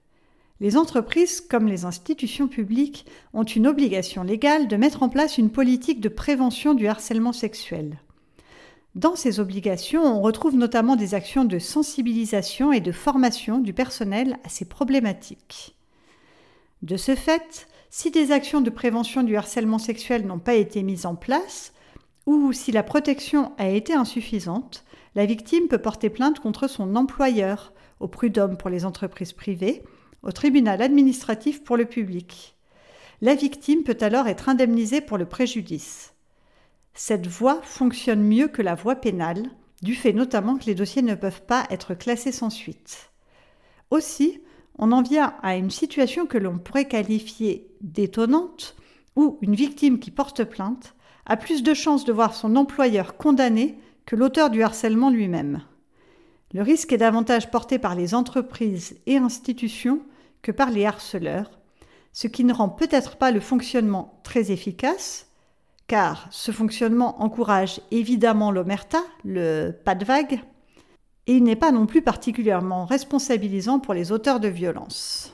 Les 0.61 0.77
entreprises, 0.77 1.41
comme 1.41 1.67
les 1.67 1.87
institutions 1.87 2.47
publiques, 2.47 3.07
ont 3.33 3.45
une 3.45 3.67
obligation 3.67 4.23
légale 4.23 4.69
de 4.69 4.77
mettre 4.77 5.03
en 5.03 5.09
place 5.09 5.39
une 5.39 5.51
politique 5.51 6.01
de 6.01 6.11
prévention 6.11 6.75
du 6.75 6.87
harcèlement 6.87 7.33
sexuel. 7.33 7.99
Dans 8.95 9.17
ces 9.17 9.41
obligations, 9.41 10.05
on 10.05 10.21
retrouve 10.21 10.57
notamment 10.57 10.97
des 10.97 11.15
actions 11.15 11.45
de 11.45 11.59
sensibilisation 11.59 12.73
et 12.73 12.81
de 12.81 12.93
formation 12.93 13.59
du 13.59 13.73
personnel 13.73 14.37
à 14.45 14.51
ces 14.51 14.67
problématiques. 14.67 15.77
De 16.83 16.99
ce 16.99 17.15
fait, 17.15 17.69
si 17.89 18.11
des 18.11 18.31
actions 18.31 18.61
de 18.61 18.71
prévention 18.71 19.23
du 19.23 19.37
harcèlement 19.37 19.79
sexuel 19.79 20.27
n'ont 20.27 20.39
pas 20.39 20.55
été 20.55 20.83
mises 20.83 21.07
en 21.07 21.15
place, 21.15 21.73
ou 22.27 22.53
si 22.53 22.71
la 22.71 22.83
protection 22.83 23.53
a 23.57 23.69
été 23.69 23.95
insuffisante, 23.95 24.85
la 25.15 25.25
victime 25.25 25.69
peut 25.69 25.79
porter 25.79 26.11
plainte 26.11 26.41
contre 26.41 26.69
son 26.69 26.97
employeur, 26.97 27.73
au 27.99 28.09
prud'homme 28.09 28.57
pour 28.57 28.71
les 28.71 28.85
entreprises 28.85 29.33
privées, 29.33 29.83
au 30.23 30.33
tribunal 30.33 30.83
administratif 30.83 31.65
pour 31.65 31.77
le 31.77 31.85
public. 31.85 32.57
La 33.23 33.35
victime 33.35 33.83
peut 33.83 33.99
alors 34.01 34.29
être 34.29 34.49
indemnisée 34.49 35.01
pour 35.01 35.19
le 35.19 35.27
préjudice. 35.27 36.15
Cette 36.95 37.27
voie 37.27 37.61
fonctionne 37.63 38.23
mieux 38.23 38.49
que 38.49 38.63
la 38.63 38.75
voie 38.75 38.97
pénale, 38.97 39.51
du 39.83 39.95
fait 39.95 40.13
notamment 40.13 40.57
que 40.57 40.67
les 40.67 40.75
dossiers 40.75 41.03
ne 41.03 41.15
peuvent 41.15 41.43
pas 41.43 41.67
être 41.71 41.95
classés 41.95 42.33
sans 42.33 42.51
suite. 42.51 43.11
Aussi, 43.91 44.41
on 44.79 44.93
en 44.93 45.03
vient 45.03 45.35
à 45.43 45.57
une 45.57 45.71
situation 45.71 46.27
que 46.27 46.39
l'on 46.39 46.59
pourrait 46.59 46.89
qualifier 46.89 47.69
d'étonnante, 47.81 48.77
où 49.17 49.39
une 49.43 49.55
victime 49.55 49.99
qui 49.99 50.11
porte 50.11 50.45
plainte 50.45 50.95
a 51.27 51.37
plus 51.37 51.63
de 51.63 51.75
chances 51.75 52.05
de 52.05 52.13
voir 52.13 52.35
son 52.35 52.57
employeur 52.57 53.17
condamné 53.17 53.79
que 54.07 54.17
l'auteur 54.17 54.51
du 54.51 54.63
harcèlement 54.63 55.11
lui-même. 55.11 55.63
Le 56.53 56.63
risque 56.63 56.93
est 56.93 56.99
davantage 56.99 57.51
porté 57.51 57.79
par 57.79 57.95
les 57.95 58.15
entreprises 58.15 58.97
et 59.07 59.17
institutions 59.17 60.01
que 60.43 60.51
par 60.51 60.71
les 60.71 60.85
harceleurs, 60.85 61.51
ce 62.13 62.27
qui 62.27 62.45
ne 62.45 62.53
rend 62.53 62.69
peut-être 62.69 63.17
pas 63.17 63.31
le 63.31 63.41
fonctionnement 63.41 64.21
très 64.25 64.51
efficace, 64.51 65.29
car 65.87 66.27
ce 66.31 66.51
fonctionnement 66.51 67.23
encourage 67.23 67.81
évidemment 67.91 68.51
l'omerta, 68.51 69.01
le 69.25 69.71
pas 69.71 69.95
de 69.95 70.05
vague, 70.05 70.41
et 71.27 71.35
il 71.35 71.45
n'est 71.45 71.57
pas 71.57 71.71
non 71.71 71.87
plus 71.87 72.03
particulièrement 72.03 72.85
responsabilisant 72.85 73.79
pour 73.79 73.95
les 73.95 74.11
auteurs 74.11 74.41
de 74.41 74.49
violences. 74.49 75.33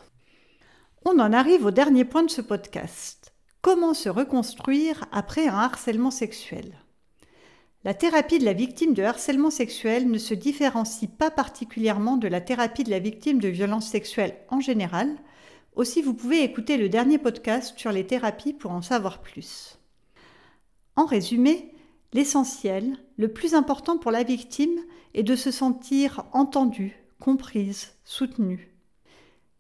On 1.07 1.19
en 1.19 1.33
arrive 1.33 1.65
au 1.65 1.71
dernier 1.71 2.05
point 2.05 2.25
de 2.25 2.31
ce 2.31 2.43
podcast. 2.43 3.33
Comment 3.63 3.95
se 3.95 4.09
reconstruire 4.09 5.07
après 5.13 5.49
un 5.49 5.55
harcèlement 5.55 6.11
sexuel? 6.11 6.75
La 7.87 7.95
thérapie 7.95 8.41
de 8.41 8.45
la 8.45 8.53
victime 8.53 8.95
de 8.95 9.05
harcèlement 9.05 9.53
sexuel 9.53 10.11
ne 10.11 10.19
se 10.19 10.35
différencie 10.35 11.09
pas 11.09 11.31
particulièrement 11.31 12.17
de 12.17 12.27
la 12.27 12.41
thérapie 12.41 12.83
de 12.83 12.91
la 12.91 12.99
victime 12.99 13.39
de 13.39 13.47
violences 13.47 13.87
sexuelles 13.87 14.37
en 14.49 14.59
général. 14.59 15.15
Aussi, 15.77 16.03
vous 16.03 16.13
pouvez 16.13 16.43
écouter 16.43 16.79
le 16.79 16.89
dernier 16.89 17.17
podcast 17.17 17.79
sur 17.79 17.93
les 17.93 18.05
thérapies 18.05 18.55
pour 18.55 18.73
en 18.73 18.83
savoir 18.83 19.23
plus. 19.23 19.79
En 20.97 21.05
résumé, 21.05 21.77
l'essentiel, 22.13 22.99
le 23.19 23.29
plus 23.29 23.55
important 23.55 23.99
pour 23.99 24.11
la 24.11 24.25
victime, 24.25 24.81
est 25.15 25.23
de 25.23 25.37
se 25.37 25.53
sentir 25.53 26.25
entendue, 26.33 26.97
comprise, 27.21 27.93
soutenue. 28.03 28.75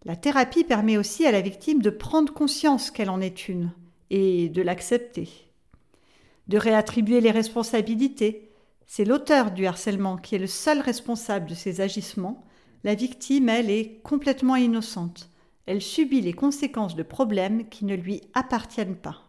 La 0.04 0.16
thérapie 0.16 0.64
permet 0.64 0.96
aussi 0.96 1.26
à 1.26 1.30
la 1.30 1.42
victime 1.42 1.80
de 1.80 1.90
prendre 1.90 2.32
conscience 2.32 2.90
qu'elle 2.90 3.10
en 3.10 3.20
est 3.20 3.48
une 3.48 3.70
et 4.10 4.48
de 4.48 4.62
l'accepter. 4.62 5.45
De 6.48 6.58
réattribuer 6.58 7.20
les 7.20 7.30
responsabilités. 7.30 8.50
C'est 8.86 9.04
l'auteur 9.04 9.50
du 9.50 9.66
harcèlement 9.66 10.16
qui 10.16 10.34
est 10.36 10.38
le 10.38 10.46
seul 10.46 10.80
responsable 10.80 11.48
de 11.48 11.54
ses 11.54 11.80
agissements. 11.80 12.44
La 12.84 12.94
victime, 12.94 13.48
elle, 13.48 13.70
est 13.70 14.00
complètement 14.02 14.56
innocente. 14.56 15.28
Elle 15.66 15.82
subit 15.82 16.20
les 16.20 16.32
conséquences 16.32 16.94
de 16.94 17.02
problèmes 17.02 17.68
qui 17.68 17.84
ne 17.84 17.96
lui 17.96 18.20
appartiennent 18.34 18.96
pas. 18.96 19.22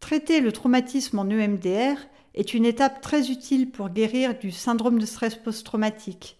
Traiter 0.00 0.40
le 0.40 0.52
traumatisme 0.52 1.18
en 1.18 1.28
EMDR 1.28 1.96
est 2.34 2.54
une 2.54 2.64
étape 2.64 3.00
très 3.00 3.30
utile 3.30 3.70
pour 3.70 3.90
guérir 3.90 4.38
du 4.38 4.50
syndrome 4.50 4.98
de 4.98 5.06
stress 5.06 5.36
post-traumatique, 5.36 6.38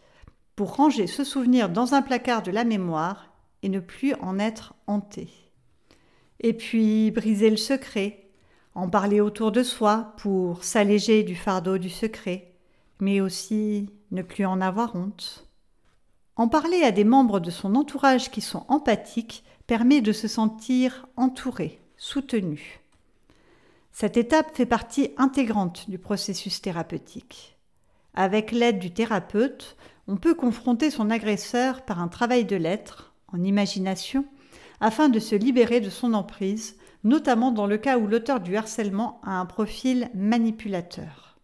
pour 0.57 0.77
ranger 0.77 1.07
ce 1.07 1.23
souvenir 1.23 1.69
dans 1.69 1.95
un 1.95 2.03
placard 2.03 2.43
de 2.43 2.51
la 2.51 2.65
mémoire 2.65 3.33
et 3.63 3.69
ne 3.69 3.81
plus 3.81 4.15
en 4.15 4.39
être 4.39 4.75
hanté. 4.87 5.29
Et 6.41 6.55
puis 6.55 7.11
briser 7.11 7.51
le 7.51 7.57
secret, 7.57 8.22
en 8.75 8.89
parler 8.89 9.21
autour 9.21 9.53
de 9.53 9.63
soi 9.63 10.15
pour 10.17 10.65
s'alléger 10.65 11.23
du 11.23 11.37
fardeau 11.37 11.79
du 11.79 11.91
secret, 11.91 12.53
mais 13.01 13.21
aussi 13.21 13.91
ne 14.11 14.23
plus 14.23 14.47
en 14.47 14.61
avoir 14.61 14.97
honte. 14.97 15.47
En 16.37 16.49
parler 16.49 16.83
à 16.83 16.93
des 16.93 17.05
membres 17.05 17.41
de 17.41 17.51
son 17.51 17.75
entourage 17.75 18.31
qui 18.31 18.41
sont 18.41 18.65
empathiques 18.69 19.45
permet 19.67 20.01
de 20.01 20.13
se 20.13 20.29
sentir 20.29 21.07
entouré, 21.17 21.79
soutenu. 21.97 22.81
Cette 23.93 24.17
étape 24.17 24.57
fait 24.57 24.67
partie 24.67 25.11
intégrante 25.19 25.91
du 25.91 25.99
processus 25.99 26.63
thérapeutique. 26.63 27.59
Avec 28.15 28.51
l'aide 28.53 28.79
du 28.79 28.93
thérapeute, 28.93 29.77
on 30.09 30.17
peut 30.17 30.35
confronter 30.35 30.91
son 30.91 31.11
agresseur 31.11 31.83
par 31.83 32.01
un 32.01 32.09
travail 32.09 32.45
de 32.45 32.57
l'être, 32.57 33.13
en 33.33 33.43
imagination, 33.43 34.25
afin 34.81 35.09
de 35.09 35.19
se 35.19 35.35
libérer 35.35 35.81
de 35.81 35.91
son 35.91 36.15
emprise, 36.15 36.77
notamment 37.05 37.51
dans 37.51 37.67
le 37.67 37.79
cas 37.79 37.99
où 37.99 38.07
l'auteur 38.07 38.41
du 38.41 38.57
harcèlement 38.57 39.21
a 39.25 39.39
un 39.39 39.47
profil 39.47 40.11
manipulateur. 40.15 41.39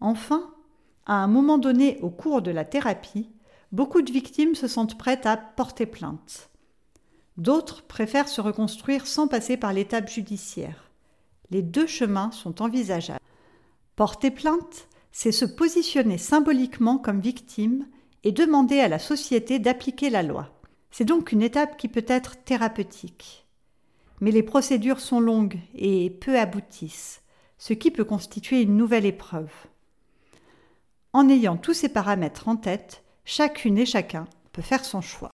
Enfin, 0.00 0.52
à 1.06 1.14
un 1.22 1.26
moment 1.26 1.58
donné 1.58 1.98
au 2.02 2.10
cours 2.10 2.42
de 2.42 2.50
la 2.50 2.64
thérapie, 2.64 3.30
beaucoup 3.72 4.02
de 4.02 4.12
victimes 4.12 4.54
se 4.54 4.68
sentent 4.68 4.98
prêtes 4.98 5.26
à 5.26 5.36
porter 5.36 5.86
plainte. 5.86 6.50
D'autres 7.36 7.82
préfèrent 7.82 8.28
se 8.28 8.40
reconstruire 8.40 9.06
sans 9.06 9.26
passer 9.26 9.56
par 9.56 9.72
l'étape 9.72 10.08
judiciaire. 10.08 10.90
Les 11.50 11.62
deux 11.62 11.86
chemins 11.86 12.30
sont 12.30 12.62
envisageables. 12.62 13.20
Porter 13.96 14.30
plainte, 14.30 14.88
c'est 15.12 15.32
se 15.32 15.44
positionner 15.44 16.18
symboliquement 16.18 16.98
comme 16.98 17.20
victime 17.20 17.86
et 18.24 18.32
demander 18.32 18.80
à 18.80 18.88
la 18.88 18.98
société 18.98 19.58
d'appliquer 19.58 20.10
la 20.10 20.22
loi. 20.22 20.48
C'est 20.90 21.04
donc 21.04 21.32
une 21.32 21.42
étape 21.42 21.76
qui 21.76 21.88
peut 21.88 22.04
être 22.06 22.42
thérapeutique. 22.44 23.43
Mais 24.20 24.30
les 24.30 24.42
procédures 24.42 25.00
sont 25.00 25.20
longues 25.20 25.58
et 25.74 26.10
peu 26.10 26.38
aboutissent, 26.38 27.22
ce 27.58 27.72
qui 27.72 27.90
peut 27.90 28.04
constituer 28.04 28.62
une 28.62 28.76
nouvelle 28.76 29.06
épreuve. 29.06 29.52
En 31.12 31.28
ayant 31.28 31.56
tous 31.56 31.74
ces 31.74 31.88
paramètres 31.88 32.48
en 32.48 32.56
tête, 32.56 33.04
chacune 33.24 33.78
et 33.78 33.86
chacun 33.86 34.26
peut 34.52 34.62
faire 34.62 34.84
son 34.84 35.00
choix. 35.00 35.30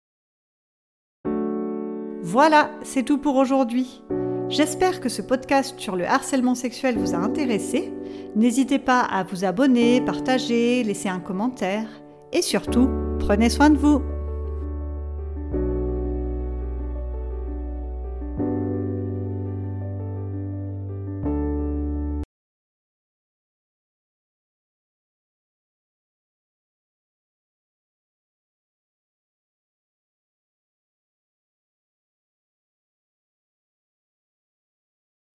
Voilà, 2.23 2.71
c'est 2.83 3.05
tout 3.05 3.19
pour 3.19 3.37
aujourd'hui. 3.37 4.03
J'espère 4.51 5.01
que 5.01 5.09
ce 5.09 5.23
podcast 5.23 5.79
sur 5.79 5.97
le 5.97 6.05
harcèlement 6.07 6.55
sexuel 6.55 6.99
vous 6.99 7.15
a 7.15 7.19
intéressé. 7.19 7.93
N'hésitez 8.35 8.79
pas 8.79 9.01
à 9.01 9.23
vous 9.23 9.45
abonner, 9.45 10.01
partager, 10.01 10.83
laisser 10.83 11.09
un 11.09 11.21
commentaire 11.21 11.89
et 12.33 12.43
surtout, 12.43 12.91
prenez 13.19 13.49
soin 13.49 13.71
de 13.71 13.79
vous. 13.79 14.03